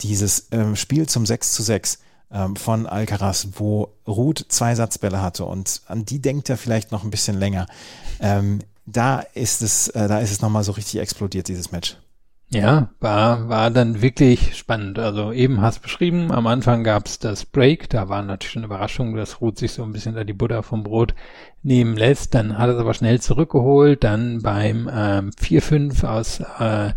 dieses 0.00 0.48
ähm, 0.50 0.74
Spiel 0.74 1.08
zum 1.08 1.26
6 1.26 1.52
zu 1.52 1.62
6 1.62 1.98
ähm, 2.32 2.56
von 2.56 2.86
Alcaraz, 2.86 3.48
wo 3.54 3.88
Ruth 4.06 4.44
zwei 4.48 4.74
Satzbälle 4.74 5.20
hatte 5.22 5.44
und 5.44 5.82
an 5.86 6.04
die 6.04 6.20
denkt 6.20 6.48
er 6.50 6.56
vielleicht 6.56 6.92
noch 6.92 7.04
ein 7.04 7.10
bisschen 7.10 7.38
länger. 7.38 7.66
Ähm, 8.20 8.60
da 8.86 9.20
ist 9.34 9.62
es, 9.62 9.88
äh, 9.88 10.08
da 10.08 10.18
ist 10.20 10.32
es 10.32 10.42
nochmal 10.42 10.64
so 10.64 10.72
richtig 10.72 11.00
explodiert, 11.00 11.48
dieses 11.48 11.72
Match. 11.72 11.96
Ja, 12.52 12.88
war, 12.98 13.48
war 13.48 13.70
dann 13.70 14.02
wirklich 14.02 14.56
spannend. 14.56 14.98
Also 14.98 15.30
eben 15.30 15.60
hast 15.60 15.82
beschrieben, 15.82 16.32
am 16.32 16.48
Anfang 16.48 16.82
gab's 16.82 17.20
das 17.20 17.44
Break, 17.44 17.88
da 17.90 18.08
war 18.08 18.22
natürlich 18.22 18.52
schon 18.52 18.64
Überraschung, 18.64 19.14
dass 19.14 19.40
Ruth 19.40 19.58
sich 19.58 19.70
so 19.70 19.84
ein 19.84 19.92
bisschen 19.92 20.16
da 20.16 20.24
die 20.24 20.32
Butter 20.32 20.64
vom 20.64 20.82
Brot 20.82 21.14
nehmen 21.62 21.96
lässt. 21.96 22.34
Dann 22.34 22.58
hat 22.58 22.68
er 22.68 22.74
es 22.74 22.80
aber 22.80 22.94
schnell 22.94 23.20
zurückgeholt, 23.20 24.02
dann 24.02 24.42
beim 24.42 24.90
ähm, 24.92 25.30
4-5 25.30 26.04
aus 26.04 26.40
äh, 26.58 26.92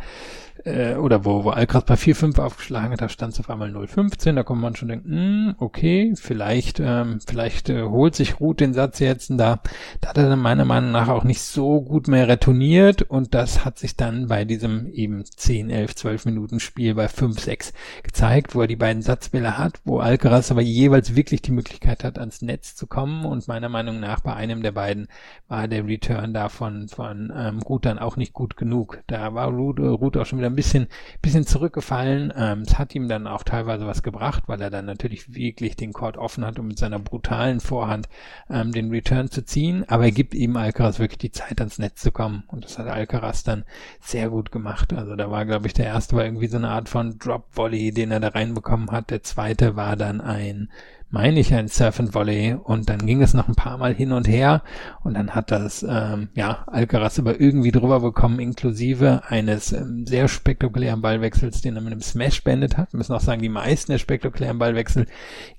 äh, 0.65 0.95
oder 0.95 1.25
wo, 1.25 1.43
wo 1.43 1.49
Alcaraz 1.49 1.85
bei 1.85 1.95
4-5 1.95 2.39
aufgeschlagen 2.39 2.91
hat, 2.91 3.01
da 3.01 3.09
stand 3.09 3.33
es 3.33 3.39
auf 3.39 3.49
einmal 3.49 3.69
0-15, 3.69 4.33
da 4.33 4.43
kommt 4.43 4.61
man 4.61 4.75
schon 4.75 4.87
denken, 4.87 5.11
hm, 5.11 5.55
okay, 5.57 6.13
vielleicht, 6.15 6.79
ähm, 6.79 7.19
vielleicht 7.25 7.69
äh, 7.69 7.83
holt 7.83 8.15
sich 8.15 8.39
Ruth 8.39 8.59
den 8.59 8.73
Satz 8.73 8.99
jetzt 8.99 9.29
und 9.29 9.37
da, 9.37 9.59
da 10.01 10.09
hat 10.09 10.17
er 10.17 10.29
dann 10.29 10.39
meiner 10.39 10.65
Meinung 10.65 10.91
nach 10.91 11.09
auch 11.09 11.23
nicht 11.23 11.41
so 11.41 11.81
gut 11.81 12.07
mehr 12.07 12.27
retourniert 12.27 13.01
und 13.01 13.33
das 13.33 13.65
hat 13.65 13.77
sich 13.79 13.95
dann 13.95 14.27
bei 14.27 14.45
diesem 14.45 14.87
eben 14.93 15.25
10, 15.25 15.69
11, 15.69 15.95
12 15.95 16.25
Minuten 16.25 16.59
Spiel 16.59 16.95
bei 16.95 17.07
5-6 17.07 17.73
gezeigt, 18.03 18.55
wo 18.55 18.61
er 18.61 18.67
die 18.67 18.75
beiden 18.75 19.01
Satzbälle 19.01 19.57
hat, 19.57 19.81
wo 19.83 19.99
Alcaraz 19.99 20.51
aber 20.51 20.61
jeweils 20.61 21.15
wirklich 21.15 21.41
die 21.41 21.51
Möglichkeit 21.51 22.03
hat, 22.03 22.17
ans 22.19 22.41
Netz 22.41 22.75
zu 22.75 22.87
kommen 22.87 23.25
und 23.25 23.47
meiner 23.47 23.69
Meinung 23.69 23.99
nach 23.99 24.21
bei 24.21 24.33
einem 24.33 24.63
der 24.63 24.71
beiden 24.71 25.07
war 25.47 25.67
der 25.67 25.85
Return 25.85 26.33
davon 26.33 26.87
von 26.87 27.31
ähm, 27.35 27.59
Ruth 27.59 27.85
dann 27.85 27.99
auch 27.99 28.15
nicht 28.15 28.33
gut 28.33 28.55
genug. 28.55 28.99
Da 29.07 29.33
war 29.33 29.49
Ruth, 29.49 29.79
äh, 29.79 29.83
Ruth 29.83 30.17
auch 30.17 30.25
schon 30.25 30.39
wieder 30.39 30.52
ein 30.53 30.55
bisschen, 30.55 30.87
bisschen 31.21 31.45
zurückgefallen. 31.45 32.31
Ähm, 32.35 32.61
es 32.61 32.77
hat 32.77 32.95
ihm 32.95 33.07
dann 33.07 33.27
auch 33.27 33.43
teilweise 33.43 33.85
was 33.85 34.03
gebracht, 34.03 34.43
weil 34.47 34.61
er 34.61 34.69
dann 34.69 34.85
natürlich 34.85 35.33
wirklich 35.33 35.75
den 35.75 35.93
Court 35.93 36.17
offen 36.17 36.45
hat, 36.45 36.59
um 36.59 36.67
mit 36.67 36.79
seiner 36.79 36.99
brutalen 36.99 37.59
Vorhand 37.59 38.07
ähm, 38.49 38.71
den 38.71 38.89
Return 38.89 39.29
zu 39.29 39.43
ziehen. 39.43 39.83
Aber 39.87 40.05
er 40.05 40.11
gibt 40.11 40.33
ihm 40.33 40.55
Alcaraz 40.55 40.99
wirklich 40.99 41.17
die 41.19 41.31
Zeit, 41.31 41.59
ans 41.59 41.79
Netz 41.79 42.01
zu 42.01 42.11
kommen. 42.11 42.43
Und 42.47 42.65
das 42.65 42.77
hat 42.77 42.87
Alcaraz 42.87 43.43
dann 43.43 43.65
sehr 43.99 44.29
gut 44.29 44.51
gemacht. 44.51 44.93
Also 44.93 45.15
da 45.15 45.29
war, 45.29 45.45
glaube 45.45 45.67
ich, 45.67 45.73
der 45.73 45.87
erste 45.87 46.15
war 46.15 46.25
irgendwie 46.25 46.47
so 46.47 46.57
eine 46.57 46.69
Art 46.69 46.89
von 46.89 47.17
Drop 47.17 47.47
Volley, 47.51 47.91
den 47.91 48.11
er 48.11 48.19
da 48.19 48.29
reinbekommen 48.29 48.91
hat. 48.91 49.09
Der 49.09 49.23
zweite 49.23 49.75
war 49.75 49.95
dann 49.95 50.21
ein 50.21 50.69
meine 51.13 51.39
ich, 51.39 51.53
ein 51.53 51.67
Surf 51.67 51.99
and 51.99 52.15
Volley 52.15 52.55
und 52.55 52.89
dann 52.89 53.05
ging 53.05 53.21
es 53.21 53.35
noch 53.35 53.47
ein 53.47 53.53
paar 53.53 53.77
Mal 53.77 53.93
hin 53.93 54.11
und 54.11 54.27
her 54.27 54.63
und 55.03 55.13
dann 55.13 55.35
hat 55.35 55.51
das, 55.51 55.85
ähm, 55.87 56.29
ja, 56.33 56.63
Alcaraz 56.65 57.19
aber 57.19 57.39
irgendwie 57.39 57.71
drüber 57.71 57.99
bekommen, 57.99 58.39
inklusive 58.39 59.21
eines 59.27 59.73
ähm, 59.73 60.07
sehr 60.07 60.27
spektakulären 60.27 61.03
Ballwechsels, 61.03 61.61
den 61.61 61.75
er 61.75 61.83
mit 61.83 61.91
einem 61.91 62.01
Smash 62.01 62.43
beendet 62.43 62.77
hat. 62.77 62.93
Wir 62.93 62.97
müssen 62.97 63.13
auch 63.13 63.21
sagen, 63.21 63.43
die 63.43 63.49
meisten 63.49 63.91
der 63.91 63.99
spektakulären 63.99 64.57
Ballwechsel 64.57 65.05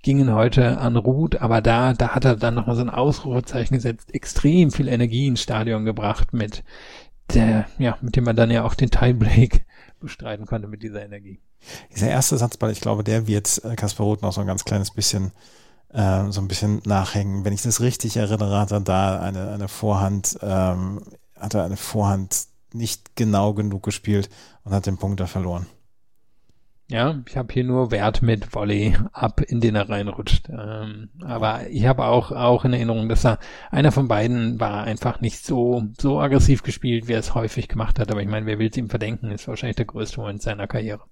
gingen 0.03 0.35
heute 0.35 0.79
an 0.79 0.97
Ruth, 0.97 1.41
aber 1.41 1.61
da, 1.61 1.93
da 1.93 2.09
hat 2.17 2.25
er 2.25 2.35
dann 2.35 2.55
nochmal 2.55 2.75
so 2.75 2.83
ein 2.83 2.91
Ausrufezeichen 2.91 3.77
gesetzt, 3.77 4.13
extrem 4.13 4.73
viel 4.73 4.89
Energie 4.89 5.29
ins 5.29 5.43
Stadion 5.43 5.85
gebracht 5.85 6.33
mit 6.33 6.65
der, 7.33 7.67
ja, 7.79 7.97
mit 8.01 8.17
dem 8.17 8.25
man 8.25 8.35
dann 8.35 8.51
ja 8.51 8.65
auch 8.65 8.75
den 8.75 8.91
Tiebreak 8.91 9.65
bestreiten 10.01 10.47
konnte 10.47 10.67
mit 10.67 10.83
dieser 10.83 11.05
Energie. 11.05 11.39
Dieser 11.95 12.09
erste 12.09 12.37
Satzball, 12.37 12.71
ich 12.71 12.81
glaube, 12.81 13.05
der 13.05 13.27
wird 13.27 13.63
äh, 13.65 13.77
Kaspar 13.77 14.07
Roth 14.07 14.23
noch 14.23 14.33
so 14.33 14.41
ein 14.41 14.47
ganz 14.47 14.65
kleines 14.65 14.91
bisschen 14.91 15.33
äh, 15.95 16.31
so 16.31 16.41
ein 16.41 16.49
bisschen 16.49 16.83
nachhängen. 16.85 17.45
Wenn 17.45 17.53
ich 17.53 17.63
das 17.63 17.81
richtig 17.81 18.17
erinnere, 18.17 18.59
hat 18.59 18.73
er 18.73 18.81
da 18.81 19.21
eine, 19.21 19.53
eine 19.53 19.69
Vorhand, 19.69 20.39
ähm, 20.43 21.01
hat 21.39 21.55
er 21.55 21.65
eine 21.65 21.77
Vorhand 21.77 22.47
nicht 22.73 23.17
genau 23.17 23.55
genug 23.55 23.83
gespielt 23.85 24.29
und 24.65 24.73
hat 24.73 24.87
den 24.87 24.99
Punkt 24.99 25.21
da 25.21 25.27
verloren. 25.27 25.67
Ja, 26.91 27.19
ich 27.27 27.37
habe 27.39 27.51
hier 27.53 27.65
nur 27.65 27.91
Wert 27.91 28.21
mit 28.21 28.55
Volley 28.55 28.95
ab, 29.13 29.41
in 29.41 29.61
den 29.61 29.75
er 29.75 29.89
reinrutscht. 29.89 30.51
Ähm, 30.51 31.09
aber 31.23 31.67
ich 31.71 31.87
habe 31.87 32.05
auch 32.05 32.31
auch 32.31 32.65
in 32.67 32.75
Erinnerung, 32.75 33.09
dass 33.09 33.25
er 33.25 33.39
einer 33.71 33.91
von 33.91 34.07
beiden 34.07 34.61
war 34.61 34.85
einfach 34.85 35.21
nicht 35.21 35.47
so 35.47 35.85
so 35.99 36.21
aggressiv 36.21 36.63
gespielt, 36.63 37.09
wie 37.09 37.15
er 37.15 37.21
es 37.21 37.35
häufig 37.35 37.69
gemacht 37.69 37.99
hat. 37.99 38.11
Aber 38.11 38.21
ich 38.21 38.29
meine, 38.29 38.45
wer 38.45 38.59
will 38.59 38.69
es 38.69 38.77
ihm 38.77 38.91
verdenken? 38.91 39.31
Ist 39.31 39.49
wahrscheinlich 39.49 39.77
der 39.77 39.87
größte 39.87 40.21
Moment 40.21 40.43
seiner 40.43 40.67
Karriere. 40.67 41.05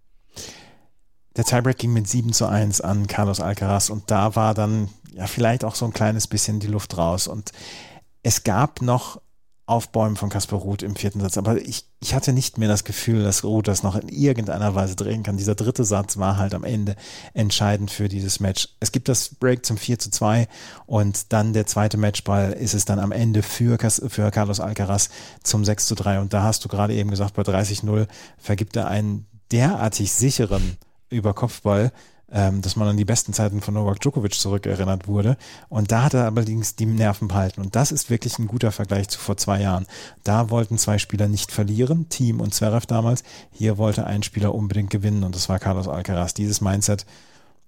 Der 1.37 1.45
Tiebreak 1.45 1.79
ging 1.79 1.93
mit 1.93 2.09
7 2.09 2.33
zu 2.33 2.47
1 2.47 2.81
an 2.83 3.07
Carlos 3.07 3.41
Alcaraz 3.41 3.89
und 3.89 4.11
da 4.11 4.37
war 4.37 4.55
dann 4.55 4.91
ja 5.13 5.27
vielleicht 5.27 5.65
auch 5.65 5.75
so 5.75 5.87
ein 5.87 5.93
kleines 5.93 6.27
bisschen 6.27 6.61
die 6.61 6.67
Luft 6.67 6.97
raus. 6.99 7.27
Und 7.27 7.53
es 8.23 8.45
gab 8.45 8.83
noch 8.83 9.21
Aufbäumen 9.65 10.17
von 10.17 10.29
Kasper 10.29 10.57
Ruth 10.57 10.83
im 10.83 10.97
vierten 10.97 11.21
Satz. 11.21 11.39
Aber 11.39 11.57
ich, 11.57 11.87
ich 12.01 12.15
hatte 12.15 12.33
nicht 12.33 12.59
mehr 12.59 12.69
das 12.69 12.85
Gefühl, 12.85 13.23
dass 13.23 13.45
Ruth 13.45 13.69
das 13.69 13.85
noch 13.85 13.95
in 13.95 14.09
irgendeiner 14.09 14.75
Weise 14.75 14.97
drehen 14.97 15.23
kann. 15.23 15.37
Dieser 15.37 15.55
dritte 15.55 15.85
Satz 15.85 16.19
war 16.19 16.37
halt 16.37 16.53
am 16.53 16.65
Ende 16.65 16.97
entscheidend 17.33 17.91
für 17.91 18.09
dieses 18.09 18.41
Match. 18.41 18.69
Es 18.81 18.91
gibt 18.91 19.09
das 19.09 19.31
Break 19.37 19.65
zum 19.65 19.77
4 19.79 20.01
zu 20.01 20.11
2 20.11 20.49
und 20.87 21.33
dann 21.33 21.53
der 21.53 21.67
zweite 21.67 21.97
Matchball 21.97 22.53
ist 22.53 22.75
es 22.75 22.85
dann 22.85 22.99
am 22.99 23.13
Ende 23.13 23.43
für, 23.43 23.79
für 23.79 24.31
Carlos 24.31 24.59
Alcaraz 24.61 25.11
zum 25.45 25.65
6 25.65 25.87
zu 25.87 25.95
3. 25.95 26.21
Und 26.21 26.33
da 26.33 26.43
hast 26.43 26.65
du 26.65 26.69
gerade 26.69 26.95
eben 26.95 27.11
gesagt, 27.11 27.35
bei 27.35 27.43
30-0 27.43 28.09
vergibt 28.39 28.75
er 28.75 28.89
einen 28.89 29.27
derartig 29.53 30.13
sicheren 30.13 30.77
Überkopfball, 31.11 31.93
ähm, 32.33 32.63
dass 32.63 32.77
man 32.77 32.89
an 32.89 32.97
die 32.97 33.05
besten 33.05 33.35
Zeiten 33.35 33.61
von 33.61 33.75
Novak 33.75 34.01
Djokovic 34.01 34.35
zurückerinnert 34.35 35.07
wurde. 35.07 35.37
Und 35.69 35.93
da 35.93 36.05
hat 36.05 36.15
er 36.15 36.25
allerdings 36.25 36.77
die 36.77 36.87
Nerven 36.87 37.29
behalten. 37.29 37.61
Und 37.61 37.77
das 37.77 37.93
ist 37.93 38.09
wirklich 38.09 38.39
ein 38.39 38.47
guter 38.47 38.73
Vergleich 38.73 39.09
zu 39.09 39.19
vor 39.19 39.37
zwei 39.37 39.61
Jahren. 39.61 39.87
Da 40.25 40.49
wollten 40.49 40.79
zwei 40.79 40.97
Spieler 40.97 41.29
nicht 41.29 41.53
verlieren, 41.53 42.09
Team 42.09 42.41
und 42.41 42.55
Zverev 42.55 42.87
damals. 42.87 43.23
Hier 43.51 43.77
wollte 43.77 44.07
ein 44.07 44.23
Spieler 44.23 44.55
unbedingt 44.55 44.91
gewinnen 44.91 45.25
und 45.25 45.35
das 45.35 45.49
war 45.51 45.59
Carlos 45.59 45.89
Alcaraz. 45.89 46.33
Dieses 46.33 46.63
Mindset, 46.63 47.05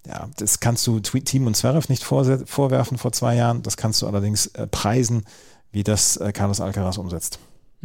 ja, 0.06 0.28
das 0.36 0.60
kannst 0.60 0.86
du 0.86 1.00
Team 1.00 1.46
und 1.46 1.56
Zverev 1.56 1.88
nicht 1.90 2.02
vorwerfen 2.02 2.96
vor 2.96 3.12
zwei 3.12 3.36
Jahren. 3.36 3.62
Das 3.62 3.76
kannst 3.76 4.00
du 4.00 4.06
allerdings 4.06 4.46
äh, 4.46 4.66
preisen, 4.66 5.24
wie 5.72 5.84
das 5.84 6.16
äh, 6.16 6.32
Carlos 6.32 6.62
Alcaraz 6.62 6.96
umsetzt. 6.96 7.38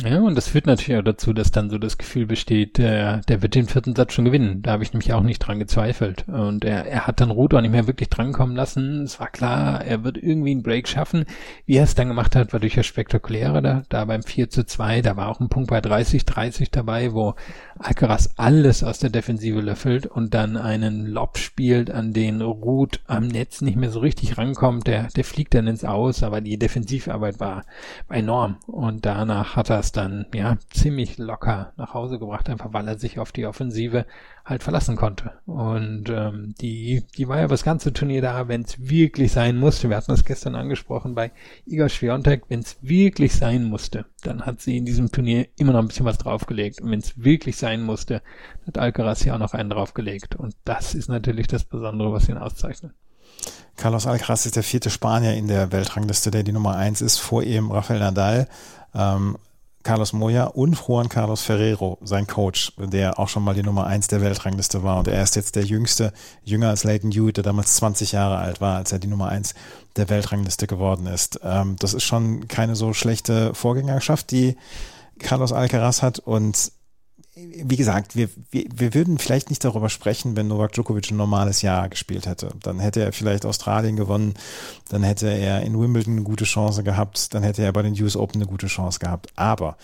Ja, 0.04 0.22
und 0.22 0.36
das 0.36 0.48
führt 0.48 0.66
natürlich 0.66 0.98
auch 0.98 1.04
dazu, 1.04 1.34
dass 1.34 1.52
dann 1.52 1.70
so 1.70 1.78
das 1.78 1.98
Gefühl 1.98 2.26
besteht, 2.26 2.78
der, 2.78 3.18
der 3.28 3.42
wird 3.42 3.56
den 3.56 3.68
vierten 3.68 3.96
Satz 3.96 4.14
schon 4.14 4.24
gewinnen. 4.24 4.62
Da 4.62 4.72
habe 4.72 4.84
ich 4.84 4.94
nämlich 4.94 5.12
auch 5.12 5.24
nicht 5.24 5.40
dran 5.40 5.60
gezweifelt. 5.60 6.26
Und 6.28 6.64
er, 6.64 6.86
er 6.86 7.06
hat 7.06 7.20
dann 7.20 7.32
auch 7.32 7.62
nicht 7.62 7.72
mehr 7.72 7.88
wirklich 7.88 8.10
drankommen 8.10 8.56
lassen. 8.56 9.04
Es 9.04 9.20
war 9.20 9.28
klar, 9.28 9.84
er 9.84 10.04
wird 10.06 10.18
irgendwie 10.18 10.52
einen 10.52 10.64
Break 10.64 10.88
schaffen. 10.88 11.26
Wie 11.66 11.76
er 11.76 11.84
es 11.84 11.96
dann 11.96 12.08
gemacht 12.08 12.36
hat, 12.36 12.54
war 12.54 12.62
durchaus 12.62 12.86
spektakulärer. 12.86 13.62
Da, 13.62 13.84
da 13.90 14.06
beim 14.06 14.24
4 14.24 14.50
zu 14.50 14.66
2, 14.66 15.02
da 15.02 15.18
war 15.18 15.28
auch 15.28 15.42
ein 15.42 15.50
Punkt 15.50 15.70
bei 15.70 15.82
30, 15.82 16.26
30 16.26 16.72
dabei, 16.72 17.12
wo 17.12 17.36
Alcaraz 17.82 18.30
alles 18.36 18.84
aus 18.84 19.00
der 19.00 19.10
Defensive 19.10 19.62
löffelt 19.62 20.06
und 20.06 20.34
dann 20.34 20.58
einen 20.58 21.06
Lob 21.06 21.38
spielt, 21.38 21.90
an 21.90 22.12
den 22.12 22.42
Ruth 22.42 23.00
am 23.08 23.28
Netz 23.28 23.62
nicht 23.62 23.78
mehr 23.78 23.90
so 23.90 24.00
richtig 24.00 24.38
rankommt. 24.38 24.86
Der, 24.86 25.08
der 25.08 25.24
fliegt 25.24 25.54
dann 25.54 25.68
ins 25.68 25.86
Aus, 25.86 26.22
aber 26.22 26.42
die 26.42 26.60
Defensivarbeit 26.60 27.40
war, 27.40 27.64
enorm. 28.10 28.58
Und 28.68 29.06
danach 29.06 29.56
hat 29.56 29.70
er 29.70 29.80
es 29.80 29.94
dann 29.94 30.26
ja 30.34 30.58
ziemlich 30.72 31.18
locker 31.18 31.72
nach 31.78 31.94
Hause 31.94 32.20
gebracht, 32.20 32.50
einfach 32.50 32.74
weil 32.74 32.88
er 32.88 33.00
sich 33.00 33.18
auf 33.18 33.32
die 33.32 33.46
Offensive 33.46 34.06
halt 34.50 34.64
verlassen 34.64 34.96
konnte. 34.96 35.34
Und 35.46 36.10
ähm, 36.10 36.56
die, 36.60 37.04
die 37.18 37.28
war 37.28 37.40
ja 37.40 37.48
das 37.48 37.64
ganze 37.64 37.94
Turnier 37.94 38.22
da, 38.22 38.48
wenn 38.48 38.64
es 38.64 38.90
wirklich 38.90 39.32
sein 39.32 39.58
musste. 39.58 39.90
Wir 39.90 39.98
hatten 39.98 40.12
das 40.12 40.26
gestern 40.26 40.56
angesprochen 40.56 41.14
bei 41.14 41.32
Igor 41.66 41.90
Schwiontek, 41.90 42.44
wenn 42.50 42.62
es 42.62 42.78
wirklich 42.82 43.36
sein 43.36 43.64
musste, 43.64 44.06
dann 44.24 44.46
hat 44.46 44.60
sie 44.62 44.78
in 44.78 44.86
diesem 44.86 45.12
Turnier 45.12 45.48
immer 45.58 45.74
noch 45.74 45.80
ein 45.80 45.88
bisschen 45.88 46.06
was 46.06 46.18
draufgelegt. 46.18 46.82
Und 46.82 46.90
wenn 46.92 47.00
es 47.00 47.24
wirklich 47.24 47.58
sein 47.58 47.84
musste, 47.84 48.22
hat 48.66 48.78
Alcaraz 48.78 49.24
ja 49.24 49.36
auch 49.36 49.40
noch 49.40 49.54
einen 49.54 49.70
draufgelegt. 49.70 50.36
Und 50.36 50.56
das 50.66 50.96
ist 50.96 51.10
natürlich 51.10 51.48
das 51.48 51.64
Besondere, 51.64 52.12
was 52.12 52.28
ihn 52.28 52.38
auszeichnet. 52.38 52.94
Carlos 53.78 54.08
Alcaraz 54.08 54.46
ist 54.46 54.56
der 54.56 54.64
vierte 54.64 54.90
Spanier 54.90 55.36
in 55.36 55.48
der 55.48 55.72
Weltrangliste, 55.72 56.32
der 56.32 56.44
die 56.44 56.52
Nummer 56.52 56.76
eins 56.76 57.02
ist, 57.02 57.20
vor 57.20 57.44
ihm 57.44 57.72
Rafael 57.72 58.00
Nadal. 58.00 58.48
Ähm, 58.94 59.38
Carlos 59.84 60.12
Moya 60.12 60.46
und 60.46 60.76
Juan 60.76 61.08
Carlos 61.08 61.42
Ferrero, 61.42 61.98
sein 62.02 62.28
Coach, 62.28 62.74
der 62.78 63.18
auch 63.18 63.30
schon 63.30 63.44
mal 63.44 63.54
die 63.54 63.64
Nummer 63.64 63.88
eins 63.88 64.08
der 64.08 64.22
Weltrangliste 64.22 64.84
war. 64.84 65.00
Und 65.00 65.08
er 65.08 65.24
ist 65.24 65.36
jetzt 65.36 65.56
der 65.56 65.64
jüngste, 65.64 66.12
jünger 66.44 66.70
als 66.70 66.84
Leighton 66.84 67.12
Hewitt, 67.12 67.38
der 67.38 67.44
damals 67.44 67.76
20 67.76 68.12
Jahre 68.12 68.38
alt 68.38 68.60
war, 68.60 68.76
als 68.76 68.92
er 68.92 69.00
die 69.00 69.08
Nummer 69.08 69.30
eins 69.30 69.56
der 69.96 70.10
Weltrangliste 70.10 70.68
geworden 70.68 71.08
ist. 71.08 71.40
Ähm, 71.44 71.78
das 71.80 71.94
ist 71.94 72.04
schon 72.04 72.48
keine 72.48 72.76
so 72.76 72.94
schlechte 72.94 73.54
Vorgängerschaft, 73.54 74.32
die 74.32 74.58
Carlos 75.18 75.54
Alcaraz 75.54 76.02
hat. 76.02 76.20
Und 76.20 76.72
wie 77.64 77.76
gesagt, 77.76 78.16
wir, 78.16 78.30
wir, 78.52 78.66
wir 78.74 78.94
würden 78.94 79.18
vielleicht 79.18 79.50
nicht 79.50 79.64
darüber 79.64 79.90
sprechen, 79.90 80.36
wenn 80.36 80.48
Novak 80.48 80.74
Djokovic 80.74 81.12
ein 81.12 81.18
normales 81.18 81.62
Jahr 81.62 81.90
gespielt 81.90 82.26
hätte. 82.26 82.50
Dann 82.62 82.80
hätte 82.80 83.02
er 83.02 83.12
vielleicht 83.12 83.46
Australien 83.46 83.96
gewonnen, 83.96 84.34
dann 84.90 85.04
hätte 85.04 85.28
er 85.28 85.62
in 85.62 85.80
Wimbledon 85.80 86.14
eine 86.14 86.24
gute 86.24 86.46
Chance 86.46 86.84
gehabt, 86.84 87.34
dann 87.34 87.44
hätte 87.44 87.64
er 87.64 87.72
bei 87.72 87.82
den 87.82 88.02
US 88.02 88.16
Open 88.16 88.42
eine 88.42 88.50
gute 88.50 88.68
Chance 88.68 89.00
gehabt. 89.00 89.28
Aber 89.36 89.78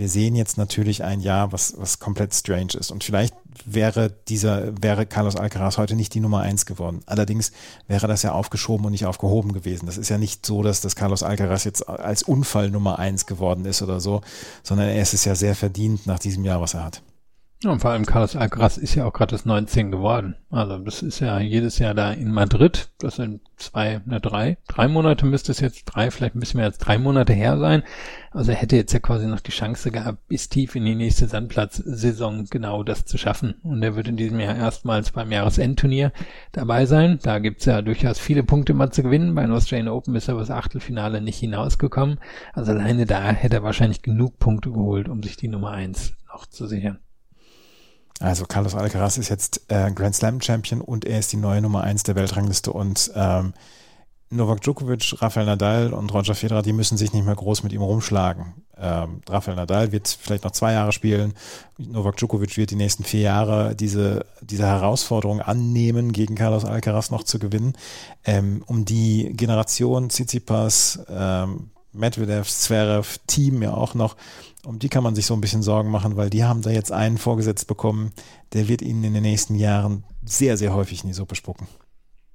wir 0.00 0.08
sehen 0.08 0.34
jetzt 0.34 0.56
natürlich 0.56 1.04
ein 1.04 1.20
Jahr, 1.20 1.52
was, 1.52 1.74
was 1.76 1.98
komplett 1.98 2.34
strange 2.34 2.72
ist. 2.72 2.90
Und 2.90 3.04
vielleicht 3.04 3.34
wäre 3.66 4.10
dieser, 4.28 4.72
wäre 4.82 5.04
Carlos 5.04 5.36
Alcaraz 5.36 5.76
heute 5.76 5.94
nicht 5.94 6.14
die 6.14 6.20
Nummer 6.20 6.40
eins 6.40 6.64
geworden. 6.64 7.02
Allerdings 7.04 7.52
wäre 7.86 8.08
das 8.08 8.22
ja 8.22 8.32
aufgeschoben 8.32 8.86
und 8.86 8.92
nicht 8.92 9.04
aufgehoben 9.04 9.52
gewesen. 9.52 9.84
Das 9.84 9.98
ist 9.98 10.08
ja 10.08 10.16
nicht 10.16 10.46
so, 10.46 10.62
dass 10.62 10.80
das 10.80 10.96
Carlos 10.96 11.22
Alcaraz 11.22 11.64
jetzt 11.64 11.86
als 11.86 12.22
Unfall 12.22 12.70
Nummer 12.70 12.98
eins 12.98 13.26
geworden 13.26 13.66
ist 13.66 13.82
oder 13.82 14.00
so, 14.00 14.22
sondern 14.62 14.88
er 14.88 15.02
ist 15.02 15.12
es 15.12 15.26
ja 15.26 15.34
sehr 15.34 15.54
verdient 15.54 16.06
nach 16.06 16.18
diesem 16.18 16.46
Jahr, 16.46 16.62
was 16.62 16.72
er 16.72 16.82
hat. 16.82 17.02
Und 17.62 17.80
vor 17.80 17.90
allem 17.90 18.06
Carlos 18.06 18.36
Alcaraz 18.36 18.78
ist 18.78 18.94
ja 18.94 19.04
auch 19.04 19.12
gerade 19.12 19.32
das 19.32 19.44
19 19.44 19.90
geworden. 19.90 20.34
Also 20.48 20.78
das 20.78 21.02
ist 21.02 21.20
ja 21.20 21.38
jedes 21.40 21.78
Jahr 21.78 21.92
da 21.92 22.10
in 22.10 22.32
Madrid. 22.32 22.88
Das 22.98 23.16
sind 23.16 23.42
zwei, 23.56 24.00
ne, 24.06 24.18
drei, 24.18 24.56
drei 24.66 24.88
Monate 24.88 25.26
müsste 25.26 25.52
es 25.52 25.60
jetzt, 25.60 25.84
drei, 25.84 26.10
vielleicht 26.10 26.34
ein 26.34 26.40
bisschen 26.40 26.56
mehr 26.56 26.68
als 26.68 26.78
drei 26.78 26.96
Monate 26.96 27.34
her 27.34 27.58
sein. 27.58 27.82
Also 28.30 28.52
er 28.52 28.56
hätte 28.56 28.76
jetzt 28.76 28.94
ja 28.94 28.98
quasi 28.98 29.26
noch 29.26 29.40
die 29.40 29.50
Chance 29.50 29.90
gehabt, 29.90 30.26
bis 30.26 30.48
tief 30.48 30.74
in 30.74 30.86
die 30.86 30.94
nächste 30.94 31.26
Sandplatzsaison 31.26 32.46
genau 32.46 32.82
das 32.82 33.04
zu 33.04 33.18
schaffen. 33.18 33.56
Und 33.62 33.82
er 33.82 33.94
wird 33.94 34.08
in 34.08 34.16
diesem 34.16 34.40
Jahr 34.40 34.56
erstmals 34.56 35.10
beim 35.10 35.30
Jahresendturnier 35.30 36.12
dabei 36.52 36.86
sein. 36.86 37.18
Da 37.22 37.40
gibt's 37.40 37.66
ja 37.66 37.82
durchaus 37.82 38.18
viele 38.18 38.42
Punkte 38.42 38.72
mal 38.72 38.90
zu 38.90 39.02
gewinnen. 39.02 39.34
Bei 39.34 39.42
den 39.42 39.52
Australian 39.52 39.88
Open 39.88 40.14
ist 40.14 40.28
er 40.28 40.38
das 40.38 40.50
Achtelfinale 40.50 41.20
nicht 41.20 41.40
hinausgekommen. 41.40 42.20
Also 42.54 42.72
alleine 42.72 43.04
da 43.04 43.32
hätte 43.32 43.56
er 43.56 43.62
wahrscheinlich 43.62 44.00
genug 44.00 44.38
Punkte 44.38 44.70
geholt, 44.70 45.10
um 45.10 45.22
sich 45.22 45.36
die 45.36 45.48
Nummer 45.48 45.72
eins 45.72 46.14
noch 46.32 46.46
zu 46.46 46.66
sichern. 46.66 47.00
Also 48.20 48.44
Carlos 48.44 48.74
Alcaraz 48.74 49.16
ist 49.16 49.30
jetzt 49.30 49.62
äh, 49.68 49.90
Grand 49.92 50.14
Slam 50.14 50.40
Champion 50.40 50.82
und 50.82 51.06
er 51.06 51.18
ist 51.18 51.32
die 51.32 51.38
neue 51.38 51.62
Nummer 51.62 51.82
eins 51.82 52.02
der 52.02 52.14
Weltrangliste 52.14 52.72
und 52.72 53.10
ähm, 53.14 53.54
Novak 54.32 54.60
Djokovic, 54.60 55.20
Rafael 55.20 55.46
Nadal 55.46 55.92
und 55.92 56.14
Roger 56.14 56.36
Federer, 56.36 56.62
die 56.62 56.72
müssen 56.72 56.96
sich 56.96 57.12
nicht 57.12 57.26
mehr 57.26 57.34
groß 57.34 57.64
mit 57.64 57.72
ihm 57.72 57.82
rumschlagen. 57.82 58.54
Ähm, 58.78 59.22
Rafael 59.28 59.56
Nadal 59.56 59.90
wird 59.90 60.06
vielleicht 60.06 60.44
noch 60.44 60.52
zwei 60.52 60.72
Jahre 60.72 60.92
spielen. 60.92 61.34
Novak 61.78 62.16
Djokovic 62.16 62.56
wird 62.56 62.70
die 62.70 62.76
nächsten 62.76 63.02
vier 63.02 63.22
Jahre 63.22 63.74
diese, 63.74 64.24
diese 64.40 64.66
Herausforderung 64.66 65.40
annehmen, 65.40 66.12
gegen 66.12 66.36
Carlos 66.36 66.64
Alcaraz 66.64 67.10
noch 67.10 67.24
zu 67.24 67.40
gewinnen. 67.40 67.72
Ähm, 68.24 68.62
um 68.66 68.84
die 68.84 69.32
Generation 69.34 70.10
Tsitsipas, 70.10 71.00
ähm, 71.08 71.70
Medvedev, 71.92 72.48
Zverev, 72.48 73.18
Team 73.26 73.62
ja 73.62 73.74
auch 73.74 73.94
noch, 73.94 74.16
um 74.64 74.78
die 74.78 74.88
kann 74.88 75.02
man 75.02 75.14
sich 75.14 75.26
so 75.26 75.34
ein 75.34 75.40
bisschen 75.40 75.62
Sorgen 75.62 75.90
machen, 75.90 76.16
weil 76.16 76.30
die 76.30 76.44
haben 76.44 76.62
da 76.62 76.70
jetzt 76.70 76.92
einen 76.92 77.18
vorgesetzt 77.18 77.66
bekommen, 77.66 78.12
der 78.52 78.68
wird 78.68 78.82
ihnen 78.82 79.04
in 79.04 79.14
den 79.14 79.22
nächsten 79.22 79.54
Jahren 79.54 80.04
sehr, 80.24 80.56
sehr 80.56 80.74
häufig 80.74 81.02
in 81.02 81.08
die 81.08 81.14
Suppe 81.14 81.34
spucken. 81.34 81.66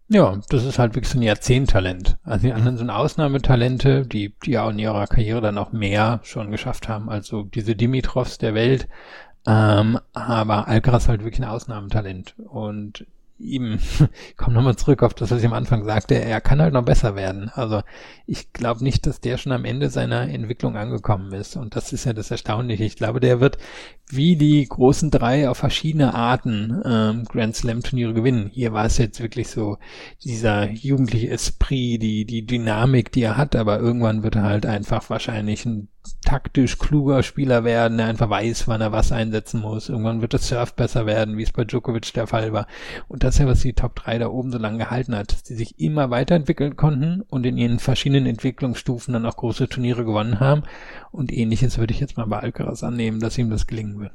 Ja, 0.08 0.40
das 0.50 0.66
ist 0.66 0.78
halt 0.78 0.94
wirklich 0.94 1.12
so 1.12 1.18
ein 1.18 1.24
Jahrzehnttalent. 1.24 2.18
Also 2.24 2.46
die 2.48 2.54
anderen 2.54 2.78
sind 2.78 2.92
Ausnahmetalente, 2.92 4.06
die, 4.06 4.36
die 4.46 4.52
ja 4.52 4.70
in 4.70 4.78
ihrer 4.78 5.08
Karriere 5.08 5.42
dann 5.42 5.58
auch 5.58 5.72
mehr 5.72 6.20
schon 6.24 6.52
geschafft 6.52 6.88
haben, 6.88 7.10
also 7.10 7.44
diese 7.44 7.76
Dimitrovs 7.76 8.38
der 8.38 8.54
Welt. 8.54 8.88
Ähm, 9.48 10.00
aber 10.14 10.68
Alcaraz 10.68 11.08
halt 11.08 11.24
wirklich 11.24 11.42
ein 11.42 11.50
Ausnahmetalent. 11.50 12.36
Und 12.38 13.06
ihm, 13.38 13.80
ich 14.30 14.38
komme 14.38 14.56
nochmal 14.56 14.76
zurück 14.76 15.04
auf 15.04 15.14
das, 15.14 15.32
was 15.32 15.40
ich 15.40 15.46
am 15.46 15.54
Anfang 15.54 15.84
sagte, 15.84 16.16
er 16.16 16.42
kann 16.42 16.62
halt 16.62 16.74
noch 16.74 16.86
besser 16.86 17.16
werden. 17.16 17.50
Also 17.54 17.82
ich 18.26 18.54
glaube 18.54 18.84
nicht, 18.84 19.06
dass 19.06 19.20
der 19.20 19.38
schon 19.38 19.52
am 19.52 19.66
Ende 19.66 19.90
seiner 19.90 20.30
Entwicklung 20.30 20.78
angekommen 20.78 21.34
ist. 21.34 21.56
Und 21.56 21.76
das 21.76 21.94
ist 21.94 22.06
ja 22.06 22.14
das 22.14 22.32
Erstaunliche. 22.32 22.84
Ich 22.84 22.96
glaube, 22.96 23.20
der 23.20 23.40
wird 23.40 23.58
wie 24.10 24.36
die 24.36 24.66
großen 24.68 25.12
drei 25.12 25.50
auf 25.50 25.58
verschiedene 25.58 26.14
Arten 26.14 26.82
ähm, 26.86 27.26
Grand 27.26 27.56
Slam 27.56 27.82
Turniere 27.82 28.14
gewinnen. 28.14 28.50
Hier 28.54 28.74
war 28.74 28.86
es 28.86 28.98
jetzt 28.98 29.20
wirklich 29.22 29.48
so 29.50 29.78
dieser 30.24 30.70
jugendliche 30.70 31.30
Esprit, 31.30 32.02
die, 32.02 32.26
die 32.26 32.46
Dynamik, 32.46 33.12
die 33.12 33.24
er 33.24 33.38
hat, 33.38 33.56
aber 33.56 33.80
irgendwann 33.80 34.24
wird 34.24 34.36
er 34.36 34.44
halt 34.44 34.66
einfach 34.66 35.10
wahrscheinlich 35.10 35.66
ein 35.66 35.90
taktisch 36.22 36.78
kluger 36.78 37.24
Spieler 37.24 37.64
werden, 37.64 37.98
der 37.98 38.08
einfach 38.08 38.30
weiß, 38.30 38.68
wann 38.68 38.82
er 38.82 38.92
was 38.92 39.12
einsetzen 39.12 39.62
muss. 39.62 39.90
Irgendwann 39.90 40.22
wird 40.22 40.34
das 40.34 40.48
Surf 40.48 40.74
besser 40.74 41.06
werden, 41.06 41.38
wie 41.38 41.44
es 41.44 41.52
bei 41.52 41.64
Djokovic 41.64 42.14
der 42.14 42.28
Fall 42.28 42.54
war. 42.54 42.68
Und 43.08 43.24
das 43.24 43.36
ist 43.36 43.40
ja, 43.40 43.48
was 43.48 43.62
die 43.62 43.74
Top 43.74 43.96
3 43.96 44.20
da 44.20 44.28
oben 44.28 44.52
so 44.52 44.58
lange 44.58 44.78
gehalten 44.78 45.16
hat, 45.16 45.32
dass 45.32 45.44
die 45.44 45.56
sich 45.56 45.80
immer 45.80 46.10
weiterentwickeln 46.10 46.76
konnten 46.76 47.22
und 47.22 47.46
in 47.46 47.58
ihren 47.58 47.80
verschiedenen 47.80 48.26
Entwicklungsstufen 48.26 49.14
dann 49.14 49.26
auch 49.26 49.38
große 49.38 49.70
Turniere 49.70 50.06
gewonnen 50.06 50.40
haben. 50.40 50.64
Und 51.12 51.32
ähnliches 51.32 51.78
würde 51.78 51.94
ich 51.94 52.00
jetzt 52.00 52.18
mal 52.18 52.28
bei 52.28 52.40
Alcaraz 52.40 52.84
annehmen, 52.84 53.20
dass 53.20 53.38
ihm 53.38 53.50
das 53.50 53.68
gelingen 53.68 54.00
wird. 54.00 54.12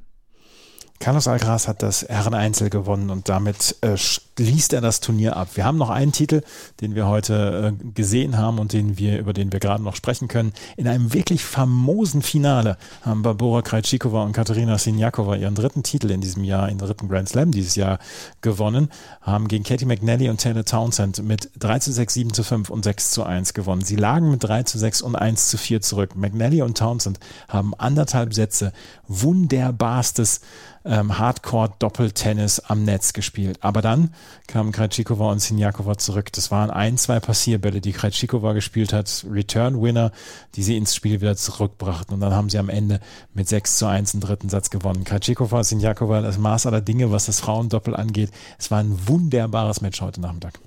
Carlos 1.00 1.28
Alcaraz 1.28 1.66
hat 1.66 1.82
das 1.82 2.06
Herreneinzel 2.06 2.68
gewonnen 2.68 3.08
und 3.08 3.30
damit 3.30 3.74
äh, 3.80 3.96
schließt 3.96 4.74
er 4.74 4.82
das 4.82 5.00
Turnier 5.00 5.34
ab. 5.34 5.48
Wir 5.54 5.64
haben 5.64 5.78
noch 5.78 5.88
einen 5.88 6.12
Titel, 6.12 6.42
den 6.82 6.94
wir 6.94 7.06
heute 7.06 7.72
äh, 7.74 7.84
gesehen 7.94 8.36
haben 8.36 8.58
und 8.58 8.74
den 8.74 8.98
wir, 8.98 9.18
über 9.18 9.32
den 9.32 9.50
wir 9.50 9.60
gerade 9.60 9.82
noch 9.82 9.96
sprechen 9.96 10.28
können. 10.28 10.52
In 10.76 10.86
einem 10.86 11.14
wirklich 11.14 11.42
famosen 11.42 12.20
Finale 12.20 12.76
haben 13.00 13.22
Barbora 13.22 13.62
Krejcikova 13.62 14.24
und 14.24 14.34
Katerina 14.34 14.76
Sinjakova 14.76 15.36
ihren 15.36 15.54
dritten 15.54 15.82
Titel 15.82 16.10
in 16.10 16.20
diesem 16.20 16.44
Jahr, 16.44 16.68
ihren 16.68 16.76
dritten 16.76 17.08
Grand 17.08 17.30
Slam 17.30 17.50
dieses 17.50 17.76
Jahr 17.76 17.98
gewonnen, 18.42 18.90
haben 19.22 19.48
gegen 19.48 19.64
Katie 19.64 19.86
McNally 19.86 20.28
und 20.28 20.38
Taylor 20.38 20.66
Townsend 20.66 21.22
mit 21.22 21.48
3 21.58 21.78
zu 21.78 21.92
6, 21.92 22.12
7 22.12 22.34
zu 22.34 22.42
5 22.42 22.68
und 22.68 22.84
6 22.84 23.12
zu 23.12 23.24
1 23.24 23.54
gewonnen. 23.54 23.80
Sie 23.80 23.96
lagen 23.96 24.30
mit 24.30 24.44
3 24.44 24.64
zu 24.64 24.78
6 24.78 25.00
und 25.00 25.16
1 25.16 25.48
zu 25.48 25.56
4 25.56 25.80
zurück. 25.80 26.14
McNally 26.14 26.60
und 26.60 26.76
Townsend 26.76 27.18
haben 27.48 27.72
anderthalb 27.74 28.34
Sätze 28.34 28.74
wunderbarstes 29.08 30.42
ähm, 30.84 31.18
Hardcore-Doppeltennis 31.18 32.60
am 32.60 32.84
Netz 32.84 33.12
gespielt. 33.12 33.58
Aber 33.60 33.82
dann 33.82 34.14
kamen 34.46 34.72
Krejcikova 34.72 35.30
und 35.30 35.40
Sinjakova 35.40 35.98
zurück. 35.98 36.32
Das 36.32 36.50
waren 36.50 36.70
ein, 36.70 36.96
zwei 36.96 37.20
Passierbälle, 37.20 37.80
die 37.80 37.92
Krejcikova 37.92 38.52
gespielt 38.52 38.92
hat, 38.92 39.24
Return-Winner, 39.30 40.12
die 40.54 40.62
sie 40.62 40.76
ins 40.76 40.94
Spiel 40.94 41.20
wieder 41.20 41.36
zurückbrachten. 41.36 42.14
Und 42.14 42.20
dann 42.20 42.34
haben 42.34 42.48
sie 42.48 42.58
am 42.58 42.68
Ende 42.68 43.00
mit 43.34 43.48
6 43.48 43.76
zu 43.76 43.86
1 43.86 44.12
den 44.12 44.20
dritten 44.20 44.48
Satz 44.48 44.70
gewonnen. 44.70 45.04
Krejcikova, 45.04 45.64
Sinjakova, 45.64 46.22
das 46.22 46.38
Maß 46.38 46.66
aller 46.66 46.80
Dinge, 46.80 47.10
was 47.10 47.26
das 47.26 47.40
Frauendoppel 47.40 47.94
angeht. 47.94 48.30
Es 48.58 48.70
war 48.70 48.78
ein 48.78 49.08
wunderbares 49.08 49.80
Match 49.80 50.00
heute 50.00 50.20
Nachmittag. 50.20 50.58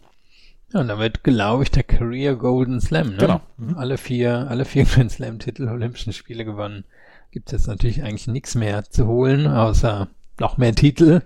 Ja, 0.74 0.80
und 0.80 0.88
damit 0.88 1.24
glaube 1.24 1.64
ich 1.64 1.72
der 1.72 1.84
Career 1.84 2.36
Golden 2.36 2.82
Slam, 2.82 3.12
ne? 3.12 3.18
Genau. 3.18 3.42
Mhm. 3.58 3.78
Alle 3.78 3.98
vier, 3.98 4.48
alle 4.50 4.66
vier 4.66 4.86
Grand 4.86 5.12
Slam 5.12 5.40
Titel 5.40 5.68
Olympischen 5.68 6.14
Spiele 6.14 6.46
gewonnen 6.46 6.84
gibt 7.34 7.48
es 7.48 7.52
jetzt 7.54 7.68
natürlich 7.68 8.04
eigentlich 8.04 8.28
nichts 8.28 8.56
mehr 8.56 8.84
zu 8.86 9.08
holen, 9.08 9.48
außer 9.48 10.08
noch 10.40 10.58
mehr 10.58 10.74
Titel. 10.74 11.22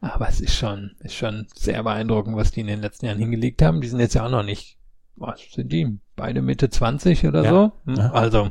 Aber 0.00 0.28
es 0.28 0.40
ist 0.40 0.54
schon, 0.56 0.92
ist 1.00 1.14
schon 1.14 1.46
sehr 1.54 1.82
beeindruckend, 1.84 2.36
was 2.36 2.50
die 2.50 2.60
in 2.60 2.66
den 2.66 2.80
letzten 2.80 3.06
Jahren 3.06 3.18
hingelegt 3.18 3.62
haben. 3.62 3.80
Die 3.80 3.88
sind 3.88 4.00
jetzt 4.00 4.14
ja 4.14 4.26
auch 4.26 4.30
noch 4.30 4.42
nicht, 4.42 4.76
was 5.16 5.40
sind 5.54 5.72
die? 5.72 5.98
beide 6.14 6.42
Mitte 6.42 6.68
20 6.68 7.26
oder 7.26 7.42
Ja. 7.42 7.50
so. 7.50 7.72
Hm, 7.86 7.96
Ja. 7.96 8.12
Also, 8.12 8.50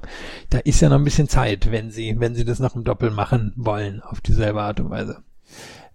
da 0.50 0.58
ist 0.60 0.82
ja 0.82 0.89
noch 0.89 0.97
ein 0.97 1.04
bisschen 1.04 1.30
Zeit, 1.30 1.71
wenn 1.71 1.91
sie, 1.91 2.19
wenn 2.19 2.34
sie 2.36 2.43
das 2.43 2.60
noch 2.60 2.76
im 2.76 2.84
Doppel 2.84 3.12
machen 3.12 3.54
wollen, 3.56 4.02
auf 4.02 4.19
dieselbe 4.19 4.62
Art 4.62 4.80
und 4.80 4.89
Weise. 4.89 5.24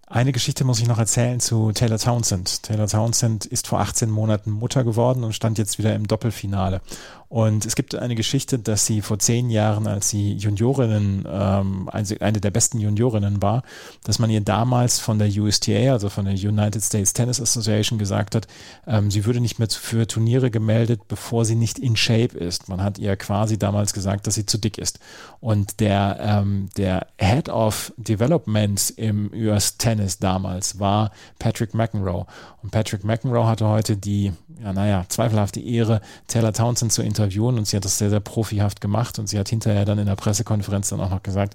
Eine 0.07 0.31
Geschichte 0.31 0.65
muss 0.65 0.79
ich 0.79 0.87
noch 0.87 0.99
erzählen 1.01 1.41
zu 1.41 1.73
Taylor 1.73 1.99
Townsend. 1.99 2.63
Taylor 2.63 2.87
Townsend 2.87 3.45
ist 3.45 3.67
vor 3.67 3.81
18 3.81 4.09
Monaten 4.09 4.53
Mutter 4.53 4.85
geworden 4.85 5.25
und 5.25 5.33
stand 5.35 5.59
jetzt 5.59 5.79
wieder 5.79 5.95
im 5.97 6.07
Doppelfinale. 6.07 6.81
Und 7.29 7.67
es 7.67 7.75
gibt 7.75 7.95
eine 7.97 8.15
Geschichte, 8.15 8.59
dass 8.59 8.87
sie 8.87 9.01
vor 9.03 9.19
zehn 9.19 9.51
Jahren, 9.51 9.89
als 9.89 10.11
sie 10.11 10.35
Juniorinnen, 10.35 11.27
ähm, 11.29 11.89
eine 11.89 12.07
eine 12.21 12.41
der 12.41 12.53
besten 12.53 12.79
Juniorinnen 12.79 13.43
war, 13.43 13.63
dass 14.05 14.21
man 14.21 14.31
ihr 14.31 14.41
damals 14.41 15.01
von 15.01 15.19
der 15.19 15.29
USTA, 15.29 15.93
also 15.93 16.09
von 16.09 16.25
der 16.25 16.35
United 16.35 16.83
States 16.83 17.15
Tennis 17.15 17.41
Association, 17.41 17.99
gesagt 17.99 18.37
hat, 18.37 18.47
ähm, 18.87 19.11
sie 19.11 19.25
würde 19.25 19.41
nicht 19.41 19.59
mehr 19.59 19.69
für 19.69 20.07
Turniere 20.07 20.53
gemeldet, 20.53 21.09
bevor 21.09 21.45
sie 21.45 21.57
nicht 21.57 21.81
in 21.81 21.97
Shape 21.97 22.39
ist. 22.39 22.69
Man 22.69 22.81
hat 22.81 22.99
ihr 22.99 23.17
quasi 23.17 23.59
damals 23.59 23.93
gesagt, 23.93 24.29
dass 24.29 24.37
sie 24.37 24.47
zu 24.47 24.59
dick 24.59 24.79
ist. 24.79 25.01
Und 25.41 25.81
der, 25.81 26.19
ähm, 26.21 26.69
der 26.77 27.09
Head 27.19 27.49
of 27.49 27.93
Development 27.97 28.95
im 28.97 29.33
US 29.35 29.79
Tennis 29.79 30.19
damals 30.19 30.79
war 30.79 31.11
Patrick 31.41 31.75
McEnroe. 31.75 32.27
Und 32.63 32.71
Patrick 32.71 33.03
McEnroe 33.03 33.47
hatte 33.47 33.67
heute 33.67 33.97
die, 33.97 34.33
ja, 34.63 34.73
naja, 34.73 35.05
zweifelhafte 35.09 35.61
Ehre, 35.61 36.01
Taylor 36.29 36.53
Townsend 36.53 36.93
zu 36.93 37.03
interviewen 37.03 37.16
und 37.19 37.67
sie 37.67 37.77
hat 37.77 37.85
das 37.85 37.99
sehr, 37.99 38.11
sehr 38.11 38.21
profihaft 38.21 38.81
gemacht 38.81 39.19
und 39.19 39.29
sie 39.29 39.39
hat 39.39 39.49
hinterher 39.49 39.85
dann 39.85 39.99
in 39.99 40.07
der 40.07 40.17
Pressekonferenz 40.17 40.89
dann 40.89 41.01
auch 41.01 41.11
noch 41.11 41.23
gesagt, 41.23 41.55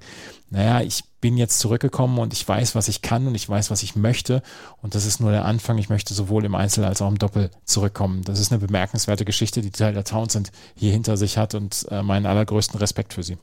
naja, 0.49 0.81
ich 0.81 1.03
bin 1.21 1.37
jetzt 1.37 1.59
zurückgekommen 1.59 2.19
und 2.19 2.33
ich 2.33 2.47
weiß, 2.47 2.75
was 2.75 2.87
ich 2.87 3.01
kann 3.01 3.27
und 3.27 3.35
ich 3.35 3.47
weiß, 3.47 3.71
was 3.71 3.83
ich 3.83 3.95
möchte 3.95 4.41
und 4.81 4.95
das 4.95 5.05
ist 5.05 5.19
nur 5.19 5.31
der 5.31 5.45
Anfang. 5.45 5.77
Ich 5.77 5.89
möchte 5.89 6.13
sowohl 6.13 6.45
im 6.45 6.55
Einzel 6.55 6.83
als 6.83 7.01
auch 7.01 7.07
im 7.07 7.17
Doppel 7.17 7.51
zurückkommen. 7.65 8.23
Das 8.23 8.39
ist 8.39 8.51
eine 8.51 8.59
bemerkenswerte 8.59 9.25
Geschichte, 9.25 9.61
die 9.61 9.71
Taylor 9.71 10.03
Townsend 10.03 10.51
hier 10.75 10.91
hinter 10.91 11.17
sich 11.17 11.37
hat 11.37 11.55
und 11.55 11.85
äh, 11.89 12.01
meinen 12.01 12.25
allergrößten 12.25 12.79
Respekt 12.79 13.13
für 13.13 13.23
sie. 13.23 13.37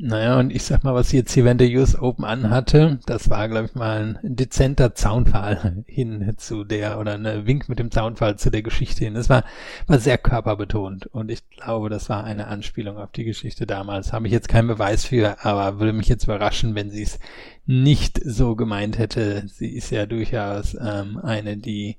Naja, 0.00 0.38
und 0.38 0.54
ich 0.54 0.62
sag 0.62 0.84
mal, 0.84 0.94
was 0.94 1.10
jetzt 1.10 1.32
hier 1.32 1.44
während 1.44 1.60
der 1.60 1.70
US 1.70 1.98
Open 1.98 2.24
anhatte, 2.24 3.00
das 3.06 3.30
war, 3.30 3.48
glaube 3.48 3.66
ich, 3.66 3.74
mal 3.74 4.16
ein 4.22 4.36
dezenter 4.36 4.94
Zaunfall 4.94 5.82
hin 5.88 6.34
zu 6.36 6.62
der, 6.62 7.00
oder 7.00 7.14
ein 7.14 7.46
Wink 7.46 7.68
mit 7.68 7.80
dem 7.80 7.90
Zaunfall 7.90 8.38
zu 8.38 8.50
der 8.52 8.62
Geschichte 8.62 9.04
hin. 9.04 9.14
Das 9.14 9.28
war, 9.28 9.42
war 9.88 9.98
sehr 9.98 10.16
körperbetont 10.16 11.06
und 11.06 11.32
ich 11.32 11.50
glaube, 11.50 11.90
das 11.90 12.08
war 12.08 12.22
eine 12.22 12.46
Anspielung 12.46 12.96
auf 12.96 13.10
die 13.10 13.24
Geschichte 13.24 13.66
damals. 13.66 14.12
Habe 14.12 14.28
ich 14.28 14.32
jetzt 14.32 14.48
keinen 14.48 14.68
Beweis 14.68 15.04
für, 15.04 15.44
aber 15.44 15.80
würde 15.80 15.92
mich 15.92 16.06
jetzt 16.06 16.24
überraschen, 16.24 16.76
wenn 16.76 16.90
sie 16.90 17.02
es 17.02 17.18
nicht 17.66 18.20
so 18.24 18.54
gemeint 18.54 18.98
hätte. 18.98 19.48
Sie 19.48 19.70
ist 19.70 19.90
ja 19.90 20.06
durchaus 20.06 20.76
ähm, 20.80 21.18
eine, 21.20 21.56
die 21.56 21.96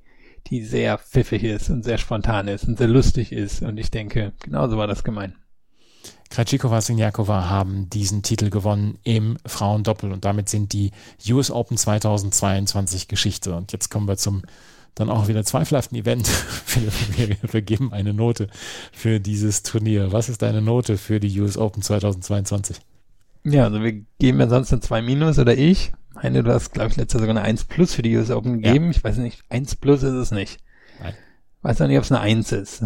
die 0.48 0.64
sehr 0.64 0.98
pfiffig 0.98 1.44
ist 1.44 1.70
und 1.70 1.84
sehr 1.84 1.98
spontan 1.98 2.48
ist 2.48 2.64
und 2.64 2.78
sehr 2.78 2.88
lustig 2.88 3.34
ist 3.34 3.62
und 3.62 3.78
ich 3.78 3.92
denke, 3.92 4.32
genauso 4.42 4.78
war 4.78 4.88
das 4.88 5.04
gemeint. 5.04 5.36
Krajcikova 6.30 6.82
Sinjakova 6.82 7.50
haben 7.50 7.90
diesen 7.90 8.22
Titel 8.22 8.50
gewonnen 8.50 9.00
im 9.04 9.38
Frauendoppel 9.46 10.12
und 10.12 10.26
damit 10.26 10.48
sind 10.48 10.74
die 10.74 10.92
US 11.30 11.50
Open 11.50 11.76
2022 11.78 13.08
Geschichte. 13.08 13.56
Und 13.56 13.72
jetzt 13.72 13.90
kommen 13.90 14.08
wir 14.08 14.18
zum 14.18 14.44
dann 14.96 15.10
auch 15.10 15.28
wieder 15.28 15.44
zweifelhaften 15.44 15.98
Event. 15.98 16.30
Wir, 17.16 17.38
wir 17.42 17.62
geben 17.62 17.94
eine 17.94 18.14
Note 18.14 18.48
für 18.92 19.20
dieses 19.20 19.64
Turnier. 19.64 20.12
Was 20.12 20.30
ist 20.30 20.42
deine 20.42 20.62
Note 20.62 20.98
für 20.98 21.20
die 21.20 21.40
US 21.40 21.58
Open 21.58 21.82
2022? 21.82 22.78
Ja, 23.44 23.64
also 23.66 23.82
wir 23.82 24.04
geben 24.20 24.40
ja 24.40 24.48
sonst 24.48 24.72
eine 24.72 24.82
2 24.82 25.02
Minus 25.02 25.40
oder 25.40 25.58
ich. 25.58 25.94
Meine, 26.14 26.44
du 26.44 26.54
hast, 26.54 26.74
glaube 26.74 26.90
ich, 26.90 26.98
letztes 26.98 27.20
Jahr 27.20 27.28
sogar 27.28 27.42
eine 27.42 27.46
1 27.46 27.66
Plus 27.66 27.94
für 27.94 28.02
die 28.02 28.16
US 28.18 28.30
Open 28.30 28.62
gegeben. 28.62 28.92
Ich 28.92 29.04
weiß 29.04 29.18
nicht, 29.18 29.44
1 29.50 29.78
Plus 29.78 30.04
ist 30.04 30.14
es 30.14 30.32
nicht. 30.32 30.60
Nein. 31.02 31.14
Weiß 31.62 31.82
auch 31.82 31.88
nicht, 31.88 31.98
ob 31.98 32.04
es 32.04 32.12
eine 32.12 32.22
1 32.22 32.52
ist. 32.52 32.84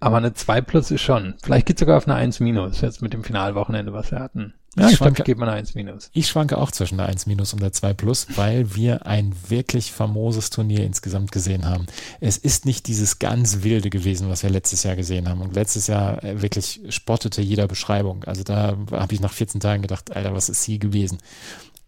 Aber 0.00 0.18
eine 0.18 0.32
2 0.32 0.60
Plus 0.60 0.90
ist 0.90 1.00
schon. 1.02 1.34
Vielleicht 1.42 1.66
geht 1.66 1.78
sogar 1.78 1.96
auf 1.98 2.06
eine 2.06 2.16
1 2.16 2.40
Minus, 2.40 2.80
jetzt 2.80 3.02
mit 3.02 3.12
dem 3.12 3.24
Finalwochenende, 3.24 3.92
was 3.92 4.10
wir 4.12 4.20
hatten. 4.20 4.54
Ja, 4.76 4.88
Ich 4.90 4.98
glaube, 4.98 5.10
schwanke- 5.14 5.24
gebe 5.24 5.40
mal 5.40 5.48
eine 5.48 5.56
1 5.58 5.74
Minus. 5.74 6.08
Ich 6.12 6.28
schwanke 6.28 6.56
auch 6.56 6.70
zwischen 6.70 6.98
der 6.98 7.06
1 7.08 7.26
minus 7.26 7.52
und 7.52 7.60
der 7.60 7.72
2 7.72 7.94
plus, 7.94 8.28
weil 8.36 8.76
wir 8.76 9.06
ein 9.06 9.34
wirklich 9.48 9.90
famoses 9.90 10.50
Turnier 10.50 10.84
insgesamt 10.84 11.32
gesehen 11.32 11.64
haben. 11.64 11.86
Es 12.20 12.36
ist 12.36 12.64
nicht 12.64 12.86
dieses 12.86 13.18
ganz 13.18 13.62
wilde 13.64 13.90
gewesen, 13.90 14.28
was 14.28 14.44
wir 14.44 14.50
letztes 14.50 14.84
Jahr 14.84 14.94
gesehen 14.94 15.28
haben. 15.28 15.40
Und 15.40 15.54
letztes 15.54 15.88
Jahr 15.88 16.22
äh, 16.22 16.42
wirklich 16.42 16.80
spottete 16.90 17.42
jeder 17.42 17.66
Beschreibung. 17.66 18.22
Also 18.24 18.44
da 18.44 18.76
habe 18.92 19.14
ich 19.14 19.20
nach 19.20 19.32
14 19.32 19.60
Tagen 19.60 19.82
gedacht, 19.82 20.14
Alter, 20.14 20.32
was 20.32 20.48
ist 20.48 20.62
hier 20.62 20.78
gewesen? 20.78 21.18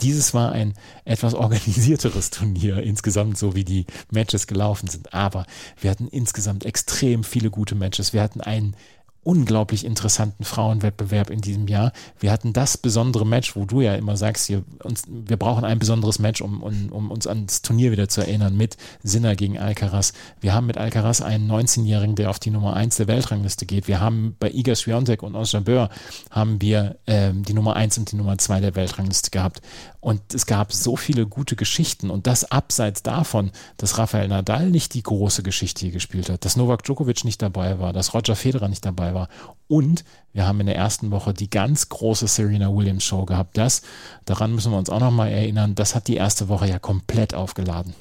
Dieses 0.03 0.35
war 0.35 0.53
ein 0.53 0.75
etwas 1.05 1.35
organisierteres 1.35 2.31
Turnier 2.31 2.83
insgesamt, 2.83 3.39
so 3.39 3.55
wie 3.55 3.65
die 3.65 3.87
Matches 4.11 4.47
gelaufen 4.47 4.89
sind. 4.89 5.13
Aber 5.15 5.47
wir 5.81 5.91
hatten 5.91 6.09
insgesamt 6.09 6.65
extrem 6.65 7.25
viele 7.25 7.51
gute 7.51 7.75
Matches. 7.75 8.13
Wir 8.13 8.23
hatten 8.23 8.41
einen 8.41 8.75
unglaublich 9.22 9.85
interessanten 9.85 10.44
Frauenwettbewerb 10.44 11.28
in 11.28 11.42
diesem 11.42 11.68
Jahr. 11.68 11.92
Wir 12.18 12.33
hatten 12.33 12.54
das 12.54 12.78
besondere 12.78 13.26
Match, 13.26 13.54
wo 13.54 13.66
du 13.66 13.83
ja 13.83 13.94
immer 13.94 14.16
sagst, 14.16 14.46
hier, 14.46 14.64
uns, 14.83 15.04
wir 15.09 15.37
brauchen 15.37 15.64
ein 15.64 15.78
besonderes 15.78 16.18
Match, 16.18 16.40
um, 16.40 16.62
um, 16.62 16.90
um 16.90 17.11
uns 17.11 17.26
ans 17.26 17.61
Turnier 17.61 17.92
wieder 17.92 18.09
zu 18.09 18.22
erinnern, 18.22 18.56
mit 18.56 18.78
Sinner 19.02 19.37
gegen 19.37 19.59
Alcaraz. 19.59 20.14
Wir 20.40 20.54
haben 20.54 20.66
mit 20.66 20.78
Alcaraz 20.78 21.20
einen 21.20 21.50
19-Jährigen, 21.50 22.16
der 22.16 22.30
auf 22.30 22.38
die 22.38 22.50
Nummer 22.50 22.74
1 22.74 22.96
der 22.96 23.09
Weltrangliste 23.09 23.66
geht. 23.66 23.88
Wir 23.88 24.00
haben 24.00 24.37
bei 24.38 24.50
Iga 24.50 24.74
Swiatek 24.74 25.22
und 25.22 25.37
Oscar 25.37 25.61
Böhr 25.61 25.90
haben 26.30 26.62
wir 26.62 26.96
ähm, 27.06 27.44
die 27.44 27.52
Nummer 27.52 27.76
1 27.76 27.98
und 27.98 28.12
die 28.12 28.16
Nummer 28.16 28.38
2 28.38 28.61
der 28.61 28.74
Weltrangliste 28.74 29.30
gehabt. 29.30 29.61
Und 30.01 30.35
es 30.35 30.47
gab 30.47 30.73
so 30.73 30.97
viele 30.97 31.27
gute 31.27 31.57
Geschichten 31.57 32.09
und 32.09 32.27
das 32.27 32.51
abseits 32.51 33.03
davon, 33.03 33.51
dass 33.77 33.99
Rafael 33.99 34.29
Nadal 34.29 34.71
nicht 34.71 34.95
die 34.95 35.03
große 35.03 35.43
Geschichte 35.43 35.81
hier 35.83 35.93
gespielt 35.93 36.31
hat, 36.31 36.45
dass 36.45 36.57
Novak 36.57 36.85
Djokovic 36.85 37.25
nicht 37.25 37.43
dabei 37.43 37.79
war, 37.79 37.93
dass 37.93 38.15
Roger 38.15 38.35
Federer 38.35 38.69
nicht 38.69 38.85
dabei 38.87 39.15
war. 39.15 39.29
Und 39.69 40.05
wir 40.33 40.47
haben 40.47 40.61
in 40.61 40.67
der 40.67 40.77
ersten 40.77 41.11
Woche 41.11 41.35
die 41.35 41.51
ganz 41.51 41.91
große 41.91 42.29
Serena 42.29 42.75
Williams 42.75 43.05
Show 43.05 43.27
gehabt. 43.27 43.59
Das, 43.59 43.83
daran 44.25 44.55
müssen 44.55 44.73
wir 44.73 44.79
uns 44.79 44.89
auch 44.89 45.01
nochmal 45.01 45.31
erinnern, 45.31 45.75
das 45.75 45.95
hat 45.95 46.09
die 46.09 46.17
erste 46.17 46.49
Woche 46.49 46.67
ja 46.67 46.79
komplett 46.79 47.35
aufgeladen. 47.35 47.95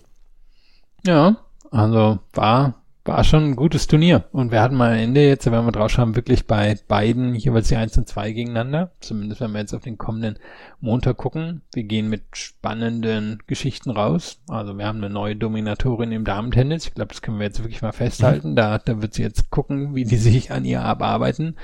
Ja, 1.06 1.36
also 1.72 2.20
war, 2.34 2.79
war 3.10 3.24
schon 3.24 3.43
ein 3.43 3.56
gutes 3.56 3.88
Turnier. 3.88 4.26
Und 4.32 4.52
wir 4.52 4.62
hatten 4.62 4.76
mal 4.76 4.93
am 4.93 5.00
Ende 5.00 5.28
jetzt, 5.28 5.45
wenn 5.45 5.65
wir 5.65 5.72
drauf 5.72 5.91
schauen, 5.91 6.15
wirklich 6.15 6.45
bei 6.45 6.78
beiden 6.88 7.36
jeweils 7.36 7.67
die 7.67 7.76
1 7.76 7.98
und 7.98 8.08
2 8.08 8.32
gegeneinander. 8.32 8.91
Zumindest 9.00 9.41
wenn 9.41 9.52
wir 9.52 9.60
jetzt 9.60 9.74
auf 9.74 9.84
den 9.84 9.98
kommenden 9.98 10.38
Montag 10.80 11.17
gucken. 11.17 11.62
Wir 11.74 11.84
gehen 11.84 12.10
mit 12.10 12.24
spannenden 12.34 13.39
Geschichten 13.48 13.89
raus. 13.89 14.39
Also 14.48 14.78
wir 14.78 14.86
haben 14.86 15.00
eine 15.00 15.10
neue 15.10 15.36
Dominatorin 15.36 16.12
im 16.12 16.24
Damentennis. 16.24 16.88
Ich 16.88 16.93
glaube, 16.93 17.10
das 17.10 17.22
können 17.22 17.39
wir 17.39 17.48
jetzt 17.48 17.63
wirklich 17.63 17.82
mal 17.82 17.91
festhalten. 17.91 18.56
Da, 18.56 18.78
da 18.78 19.02
wird 19.02 19.13
sie 19.13 19.24
jetzt 19.24 19.50
gucken, 19.50 19.95
wie 19.95 20.06
die 20.06 20.17
sich 20.17 20.52
an 20.52 20.63
ihr 20.63 20.82
abarbeiten. 20.84 21.56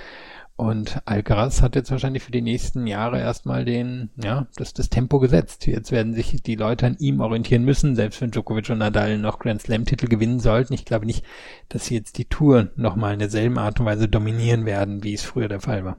Und 0.58 1.02
Alcaraz 1.04 1.62
hat 1.62 1.76
jetzt 1.76 1.92
wahrscheinlich 1.92 2.24
für 2.24 2.32
die 2.32 2.42
nächsten 2.42 2.88
Jahre 2.88 3.20
erstmal 3.20 3.66
den, 3.66 4.10
ja, 4.16 4.48
das, 4.56 4.74
das 4.74 4.90
Tempo 4.90 5.20
gesetzt. 5.20 5.68
Jetzt 5.68 5.92
werden 5.92 6.14
sich 6.14 6.42
die 6.44 6.56
Leute 6.56 6.86
an 6.86 6.96
ihm 6.98 7.20
orientieren 7.20 7.66
müssen, 7.66 7.96
selbst 7.96 8.22
wenn 8.22 8.32
Djokovic 8.32 8.70
und 8.70 8.78
Nadal 8.78 9.18
noch 9.18 9.40
Grand 9.40 9.62
Slam 9.62 9.84
Titel 9.84 10.08
gewinnen 10.08 10.40
sollten. 10.40 10.74
Ich 10.74 10.86
glaube 10.86 11.06
nicht, 11.06 11.26
dass 11.68 11.88
sie 11.88 11.96
jetzt 11.96 12.18
die 12.18 12.26
Tour 12.26 12.70
nochmal 12.78 13.14
in 13.14 13.20
derselben 13.20 13.58
Art 13.58 13.82
und 13.82 13.86
Weise 13.86 14.08
dominieren 14.08 14.66
werden, 14.66 15.04
wie 15.04 15.14
es 15.14 15.24
früher 15.24 15.50
der 15.50 15.60
Fall 15.60 15.84
war. 15.84 15.98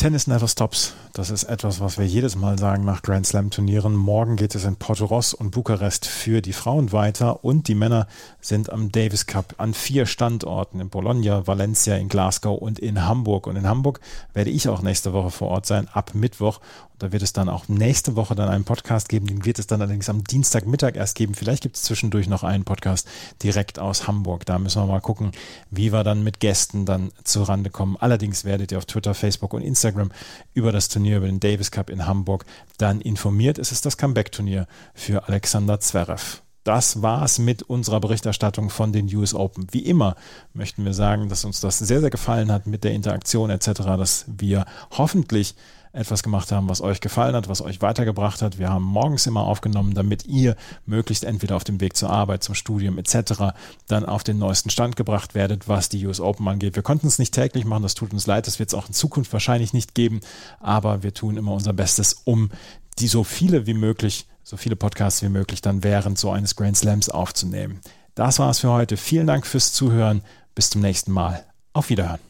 Tennis 0.00 0.26
never 0.26 0.48
stops. 0.48 0.94
Das 1.12 1.28
ist 1.28 1.44
etwas, 1.44 1.80
was 1.80 1.98
wir 1.98 2.06
jedes 2.06 2.34
Mal 2.34 2.58
sagen 2.58 2.86
nach 2.86 3.02
Grand 3.02 3.26
Slam 3.26 3.50
Turnieren. 3.50 3.94
Morgen 3.94 4.36
geht 4.36 4.54
es 4.54 4.64
in 4.64 4.76
Portoros 4.76 5.34
und 5.34 5.50
Bukarest 5.50 6.06
für 6.06 6.40
die 6.40 6.54
Frauen 6.54 6.92
weiter 6.92 7.44
und 7.44 7.68
die 7.68 7.74
Männer 7.74 8.06
sind 8.40 8.72
am 8.72 8.90
Davis 8.90 9.26
Cup 9.26 9.56
an 9.58 9.74
vier 9.74 10.06
Standorten 10.06 10.80
in 10.80 10.88
Bologna, 10.88 11.46
Valencia, 11.46 11.96
in 11.96 12.08
Glasgow 12.08 12.58
und 12.58 12.78
in 12.78 13.04
Hamburg. 13.04 13.46
Und 13.46 13.56
in 13.56 13.68
Hamburg 13.68 14.00
werde 14.32 14.48
ich 14.48 14.68
auch 14.68 14.80
nächste 14.80 15.12
Woche 15.12 15.30
vor 15.30 15.48
Ort 15.48 15.66
sein, 15.66 15.88
ab 15.88 16.12
Mittwoch. 16.14 16.60
Und 16.92 17.02
da 17.02 17.12
wird 17.12 17.22
es 17.22 17.32
dann 17.32 17.48
auch 17.48 17.68
nächste 17.68 18.14
Woche 18.14 18.34
dann 18.34 18.48
einen 18.48 18.64
Podcast 18.64 19.08
geben. 19.08 19.26
Den 19.26 19.44
wird 19.44 19.58
es 19.58 19.66
dann 19.66 19.82
allerdings 19.82 20.08
am 20.08 20.24
Dienstagmittag 20.24 20.94
erst 20.94 21.16
geben. 21.16 21.34
Vielleicht 21.34 21.62
gibt 21.62 21.76
es 21.76 21.82
zwischendurch 21.82 22.28
noch 22.28 22.44
einen 22.44 22.64
Podcast 22.64 23.08
direkt 23.42 23.78
aus 23.78 24.06
Hamburg. 24.06 24.46
Da 24.46 24.58
müssen 24.58 24.80
wir 24.80 24.86
mal 24.86 25.00
gucken, 25.00 25.32
wie 25.70 25.92
wir 25.92 26.04
dann 26.04 26.22
mit 26.22 26.40
Gästen 26.40 26.86
dann 26.86 27.10
zurande 27.24 27.68
kommen. 27.68 27.96
Allerdings 27.98 28.44
werdet 28.44 28.70
ihr 28.72 28.78
auf 28.78 28.86
Twitter, 28.86 29.12
Facebook 29.12 29.52
und 29.52 29.62
Instagram 29.90 30.10
über 30.54 30.72
das 30.72 30.88
Turnier, 30.88 31.18
über 31.18 31.26
den 31.26 31.40
Davis 31.40 31.70
Cup 31.70 31.90
in 31.90 32.06
Hamburg 32.06 32.44
dann 32.78 33.00
informiert. 33.00 33.58
Es 33.58 33.72
ist 33.72 33.86
das 33.86 33.96
Comeback-Turnier 33.96 34.66
für 34.94 35.28
Alexander 35.28 35.80
Zverev. 35.80 36.42
Das 36.62 37.02
war's 37.02 37.38
mit 37.38 37.62
unserer 37.62 38.00
Berichterstattung 38.00 38.68
von 38.68 38.92
den 38.92 39.06
US 39.16 39.34
Open. 39.34 39.66
Wie 39.70 39.84
immer 39.84 40.14
möchten 40.52 40.84
wir 40.84 40.92
sagen, 40.92 41.28
dass 41.28 41.44
uns 41.44 41.60
das 41.60 41.78
sehr, 41.78 42.00
sehr 42.00 42.10
gefallen 42.10 42.52
hat 42.52 42.66
mit 42.66 42.84
der 42.84 42.92
Interaktion 42.92 43.50
etc., 43.50 43.70
dass 43.96 44.26
wir 44.28 44.66
hoffentlich 44.90 45.54
etwas 45.92 46.22
gemacht 46.22 46.52
haben, 46.52 46.68
was 46.68 46.80
euch 46.80 47.00
gefallen 47.00 47.34
hat, 47.34 47.48
was 47.48 47.62
euch 47.62 47.82
weitergebracht 47.82 48.42
hat. 48.42 48.58
Wir 48.58 48.70
haben 48.70 48.84
morgens 48.84 49.26
immer 49.26 49.44
aufgenommen, 49.44 49.94
damit 49.94 50.24
ihr 50.26 50.56
möglichst 50.86 51.24
entweder 51.24 51.56
auf 51.56 51.64
dem 51.64 51.80
Weg 51.80 51.96
zur 51.96 52.10
Arbeit, 52.10 52.44
zum 52.44 52.54
Studium 52.54 52.98
etc. 52.98 53.54
dann 53.88 54.04
auf 54.04 54.22
den 54.22 54.38
neuesten 54.38 54.70
Stand 54.70 54.96
gebracht 54.96 55.34
werdet, 55.34 55.68
was 55.68 55.88
die 55.88 56.06
US 56.06 56.20
Open 56.20 56.46
angeht. 56.48 56.76
Wir 56.76 56.82
konnten 56.82 57.06
es 57.06 57.18
nicht 57.18 57.34
täglich 57.34 57.64
machen, 57.64 57.82
das 57.82 57.94
tut 57.94 58.12
uns 58.12 58.26
leid, 58.26 58.46
das 58.46 58.58
wird 58.58 58.68
es 58.68 58.74
auch 58.74 58.86
in 58.86 58.94
Zukunft 58.94 59.32
wahrscheinlich 59.32 59.72
nicht 59.72 59.94
geben, 59.94 60.20
aber 60.60 61.02
wir 61.02 61.12
tun 61.12 61.36
immer 61.36 61.52
unser 61.52 61.72
Bestes, 61.72 62.22
um 62.24 62.50
die 62.98 63.08
so 63.08 63.24
viele 63.24 63.66
wie 63.66 63.74
möglich, 63.74 64.26
so 64.44 64.56
viele 64.56 64.76
Podcasts 64.76 65.22
wie 65.22 65.28
möglich 65.28 65.60
dann 65.60 65.82
während 65.82 66.18
so 66.18 66.30
eines 66.30 66.56
Grand 66.56 66.76
Slams 66.76 67.08
aufzunehmen. 67.08 67.80
Das 68.14 68.38
war's 68.38 68.60
für 68.60 68.70
heute. 68.70 68.96
Vielen 68.96 69.26
Dank 69.26 69.46
fürs 69.46 69.72
Zuhören. 69.72 70.22
Bis 70.54 70.70
zum 70.70 70.82
nächsten 70.82 71.12
Mal. 71.12 71.44
Auf 71.72 71.88
Wiederhören. 71.88 72.29